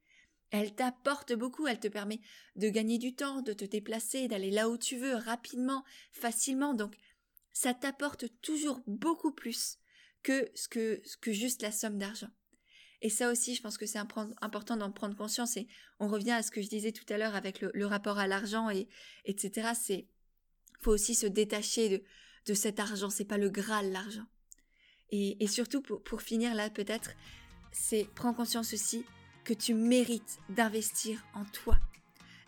elle 0.52 0.76
t'apporte 0.76 1.34
beaucoup, 1.34 1.68
elle 1.68 1.80
te 1.80 1.88
permet 1.88 2.20
de 2.56 2.70
gagner 2.70 2.98
du 2.98 3.16
temps, 3.16 3.42
de 3.42 3.54
te 3.54 3.66
déplacer, 3.66 4.28
d'aller 4.28 4.52
là 4.52 4.70
où 4.70 4.78
tu 4.78 4.98
veux, 4.98 5.16
rapidement, 5.16 5.84
facilement. 6.12 6.74
Donc, 6.74 6.96
ça 7.52 7.74
t'apporte 7.74 8.26
toujours 8.42 8.82
beaucoup 8.86 9.32
plus 9.32 9.78
que 10.26 10.50
ce 10.56 10.68
que, 10.68 11.32
juste 11.32 11.62
la 11.62 11.72
somme 11.72 12.00
d'argent. 12.00 12.32
Et 13.04 13.10
ça 13.12 13.32
aussi, 13.32 13.54
je 13.54 13.62
pense 13.62 13.78
que 13.78 13.86
c'est 13.86 14.00
important 14.00 14.76
d'en 14.76 14.92
prendre 14.92 15.16
conscience. 15.16 15.56
Et 15.56 15.68
on 16.00 16.08
revient 16.08 16.32
à 16.32 16.42
ce 16.42 16.50
que 16.50 16.64
je 16.64 16.68
disais 16.68 16.92
tout 16.92 17.06
à 17.14 17.20
l'heure 17.20 17.36
avec 17.36 17.62
le, 17.62 17.86
rapport 17.86 18.18
à 18.18 18.26
l'argent 18.26 18.72
et 18.72 18.90
etc. 19.26 19.70
C'est 19.80 20.08
faut 20.82 20.92
aussi 20.92 21.14
se 21.14 21.28
détacher 21.28 21.90
de, 21.90 22.04
de 22.48 22.54
cet 22.56 22.80
argent. 22.80 23.12
C'est 23.12 23.26
pas 23.26 23.38
le 23.38 23.50
Graal 23.50 23.92
l'argent. 23.92 24.26
Et, 25.12 25.44
et, 25.44 25.48
surtout 25.48 25.82
pour, 25.82 26.02
pour 26.02 26.24
finir 26.24 26.56
là 26.56 26.72
peut-être, 26.72 27.12
c'est 27.72 28.08
prends 28.16 28.34
conscience 28.34 28.74
aussi 28.74 29.06
que 29.44 29.54
tu 29.54 29.76
mérites 29.76 30.40
d'investir 30.50 31.24
en 31.36 31.46
toi, 31.46 31.78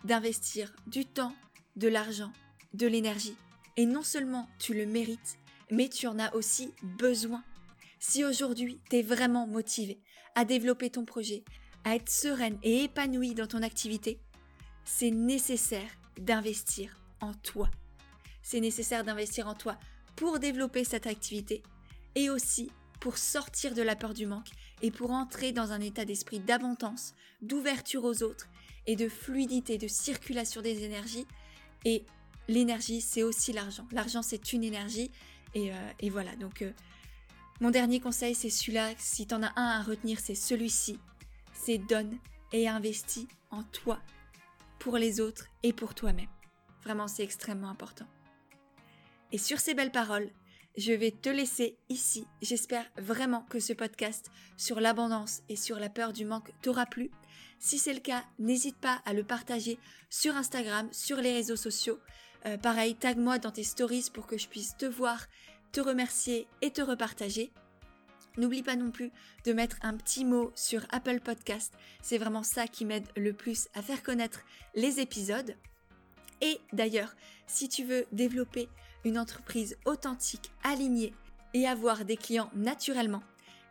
d'investir 0.02 0.74
du 0.88 1.06
temps, 1.06 1.36
de 1.76 1.86
l'argent, 1.86 2.32
de 2.74 2.88
l'énergie. 2.88 3.36
Et 3.76 3.86
non 3.86 4.02
seulement 4.02 4.48
tu 4.58 4.74
le 4.74 4.86
mérites, 4.86 5.38
mais 5.70 5.88
tu 5.88 6.08
en 6.08 6.18
as 6.18 6.34
aussi 6.34 6.74
besoin. 6.82 7.44
Si 8.00 8.24
aujourd'hui 8.24 8.80
tu 8.90 8.96
es 8.96 9.02
vraiment 9.02 9.46
motivé 9.46 10.00
à 10.34 10.44
développer 10.44 10.90
ton 10.90 11.04
projet, 11.04 11.44
à 11.84 11.96
être 11.96 12.10
sereine 12.10 12.58
et 12.62 12.84
épanouie 12.84 13.34
dans 13.34 13.46
ton 13.46 13.62
activité, 13.62 14.20
c'est 14.84 15.10
nécessaire 15.10 15.90
d'investir 16.18 17.00
en 17.20 17.34
toi. 17.34 17.68
C'est 18.42 18.60
nécessaire 18.60 19.04
d'investir 19.04 19.48
en 19.48 19.54
toi 19.54 19.76
pour 20.16 20.38
développer 20.38 20.84
cette 20.84 21.06
activité 21.06 21.62
et 22.14 22.30
aussi 22.30 22.70
pour 23.00 23.18
sortir 23.18 23.74
de 23.74 23.82
la 23.82 23.96
peur 23.96 24.14
du 24.14 24.26
manque 24.26 24.48
et 24.82 24.90
pour 24.90 25.10
entrer 25.10 25.52
dans 25.52 25.72
un 25.72 25.80
état 25.80 26.04
d'esprit 26.04 26.40
d'abondance, 26.40 27.14
d'ouverture 27.42 28.04
aux 28.04 28.22
autres 28.22 28.48
et 28.86 28.96
de 28.96 29.08
fluidité, 29.08 29.78
de 29.78 29.88
circulation 29.88 30.62
des 30.62 30.84
énergies. 30.84 31.26
Et 31.84 32.04
l'énergie, 32.48 33.00
c'est 33.00 33.22
aussi 33.22 33.52
l'argent. 33.52 33.86
L'argent, 33.92 34.22
c'est 34.22 34.52
une 34.52 34.64
énergie. 34.64 35.10
Et, 35.54 35.72
euh, 35.72 36.10
voilà, 36.10 36.34
donc 36.36 36.62
euh, 36.62 36.72
mon 37.60 37.70
dernier 37.70 38.00
conseil, 38.00 38.34
c'est 38.34 38.50
celui-là. 38.50 38.90
Si 38.98 39.26
tu 39.26 39.34
en 39.34 39.42
as 39.42 39.52
un 39.56 39.80
à 39.80 39.82
retenir, 39.82 40.20
c'est 40.20 40.34
celui-ci. 40.34 40.98
C'est 41.52 41.78
donne 41.78 42.18
et 42.52 42.68
investis 42.68 43.26
en 43.50 43.62
toi, 43.64 43.98
pour 44.78 44.96
les 44.96 45.20
autres 45.20 45.46
et 45.62 45.72
pour 45.72 45.94
toi-même. 45.94 46.28
Vraiment, 46.84 47.08
c'est 47.08 47.24
extrêmement 47.24 47.68
important. 47.68 48.06
Et 49.32 49.38
sur 49.38 49.58
ces 49.58 49.74
belles 49.74 49.92
paroles, 49.92 50.30
je 50.76 50.92
vais 50.92 51.10
te 51.10 51.28
laisser 51.28 51.76
ici. 51.88 52.26
J'espère 52.40 52.86
vraiment 52.96 53.42
que 53.50 53.58
ce 53.58 53.72
podcast 53.72 54.30
sur 54.56 54.80
l'abondance 54.80 55.42
et 55.48 55.56
sur 55.56 55.78
la 55.78 55.88
peur 55.88 56.12
du 56.12 56.24
manque 56.24 56.52
t'aura 56.62 56.86
plu. 56.86 57.10
Si 57.58 57.78
c'est 57.78 57.92
le 57.92 58.00
cas, 58.00 58.24
n'hésite 58.38 58.76
pas 58.76 59.02
à 59.04 59.12
le 59.12 59.24
partager 59.24 59.78
sur 60.08 60.36
Instagram, 60.36 60.88
sur 60.92 61.16
les 61.16 61.32
réseaux 61.32 61.56
sociaux. 61.56 61.98
Euh, 62.46 62.56
pareil, 62.56 62.94
tag-moi 62.94 63.38
dans 63.38 63.50
tes 63.50 63.64
stories 63.64 64.10
pour 64.14 64.28
que 64.28 64.38
je 64.38 64.46
puisse 64.46 64.76
te 64.76 64.86
voir, 64.86 65.26
te 65.72 65.80
remercier 65.80 66.46
et 66.62 66.70
te 66.70 66.82
repartager. 66.82 67.52
N'oublie 68.36 68.62
pas 68.62 68.76
non 68.76 68.90
plus 68.90 69.10
de 69.44 69.52
mettre 69.52 69.76
un 69.82 69.96
petit 69.96 70.24
mot 70.24 70.52
sur 70.54 70.86
Apple 70.90 71.20
Podcast. 71.20 71.74
C'est 72.02 72.18
vraiment 72.18 72.44
ça 72.44 72.68
qui 72.68 72.84
m'aide 72.84 73.08
le 73.16 73.32
plus 73.32 73.68
à 73.74 73.82
faire 73.82 74.02
connaître 74.02 74.40
les 74.74 75.00
épisodes. 75.00 75.56
Et 76.40 76.60
d'ailleurs, 76.72 77.14
si 77.46 77.68
tu 77.68 77.84
veux 77.84 78.06
développer 78.12 78.68
une 79.04 79.18
entreprise 79.18 79.76
authentique, 79.86 80.52
alignée 80.62 81.14
et 81.54 81.66
avoir 81.66 82.04
des 82.04 82.16
clients 82.16 82.50
naturellement, 82.54 83.22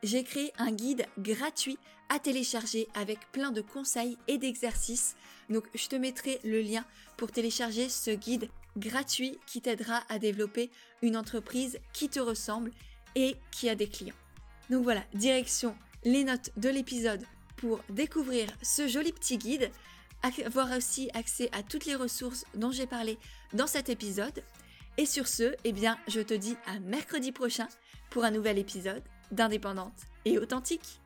j'ai 0.03 0.23
créé 0.23 0.51
un 0.57 0.71
guide 0.71 1.05
gratuit 1.17 1.77
à 2.09 2.19
télécharger 2.19 2.87
avec 2.93 3.19
plein 3.31 3.51
de 3.51 3.61
conseils 3.61 4.17
et 4.27 4.37
d'exercices. 4.37 5.15
Donc 5.49 5.65
je 5.73 5.87
te 5.87 5.95
mettrai 5.95 6.39
le 6.43 6.61
lien 6.61 6.85
pour 7.15 7.31
télécharger 7.31 7.89
ce 7.89 8.11
guide 8.11 8.49
gratuit 8.77 9.37
qui 9.45 9.61
t'aidera 9.61 10.03
à 10.09 10.19
développer 10.19 10.71
une 11.01 11.17
entreprise 11.17 11.79
qui 11.93 12.09
te 12.09 12.19
ressemble 12.19 12.71
et 13.15 13.35
qui 13.51 13.69
a 13.69 13.75
des 13.75 13.87
clients. 13.87 14.15
Donc 14.69 14.83
voilà, 14.83 15.03
direction 15.13 15.75
les 16.03 16.23
notes 16.23 16.51
de 16.57 16.69
l'épisode 16.69 17.23
pour 17.55 17.79
découvrir 17.89 18.47
ce 18.61 18.87
joli 18.87 19.11
petit 19.11 19.37
guide, 19.37 19.71
avoir 20.45 20.71
aussi 20.75 21.09
accès 21.13 21.49
à 21.51 21.63
toutes 21.63 21.85
les 21.85 21.95
ressources 21.95 22.45
dont 22.55 22.71
j'ai 22.71 22.87
parlé 22.87 23.17
dans 23.53 23.67
cet 23.67 23.89
épisode. 23.89 24.43
Et 24.97 25.05
sur 25.05 25.27
ce, 25.27 25.55
eh 25.63 25.71
bien, 25.71 25.97
je 26.07 26.21
te 26.21 26.33
dis 26.33 26.55
à 26.65 26.79
mercredi 26.79 27.31
prochain 27.31 27.67
pour 28.09 28.23
un 28.23 28.31
nouvel 28.31 28.57
épisode 28.57 29.03
d'Indépendante 29.31 30.05
et 30.25 30.37
authentique. 30.37 30.99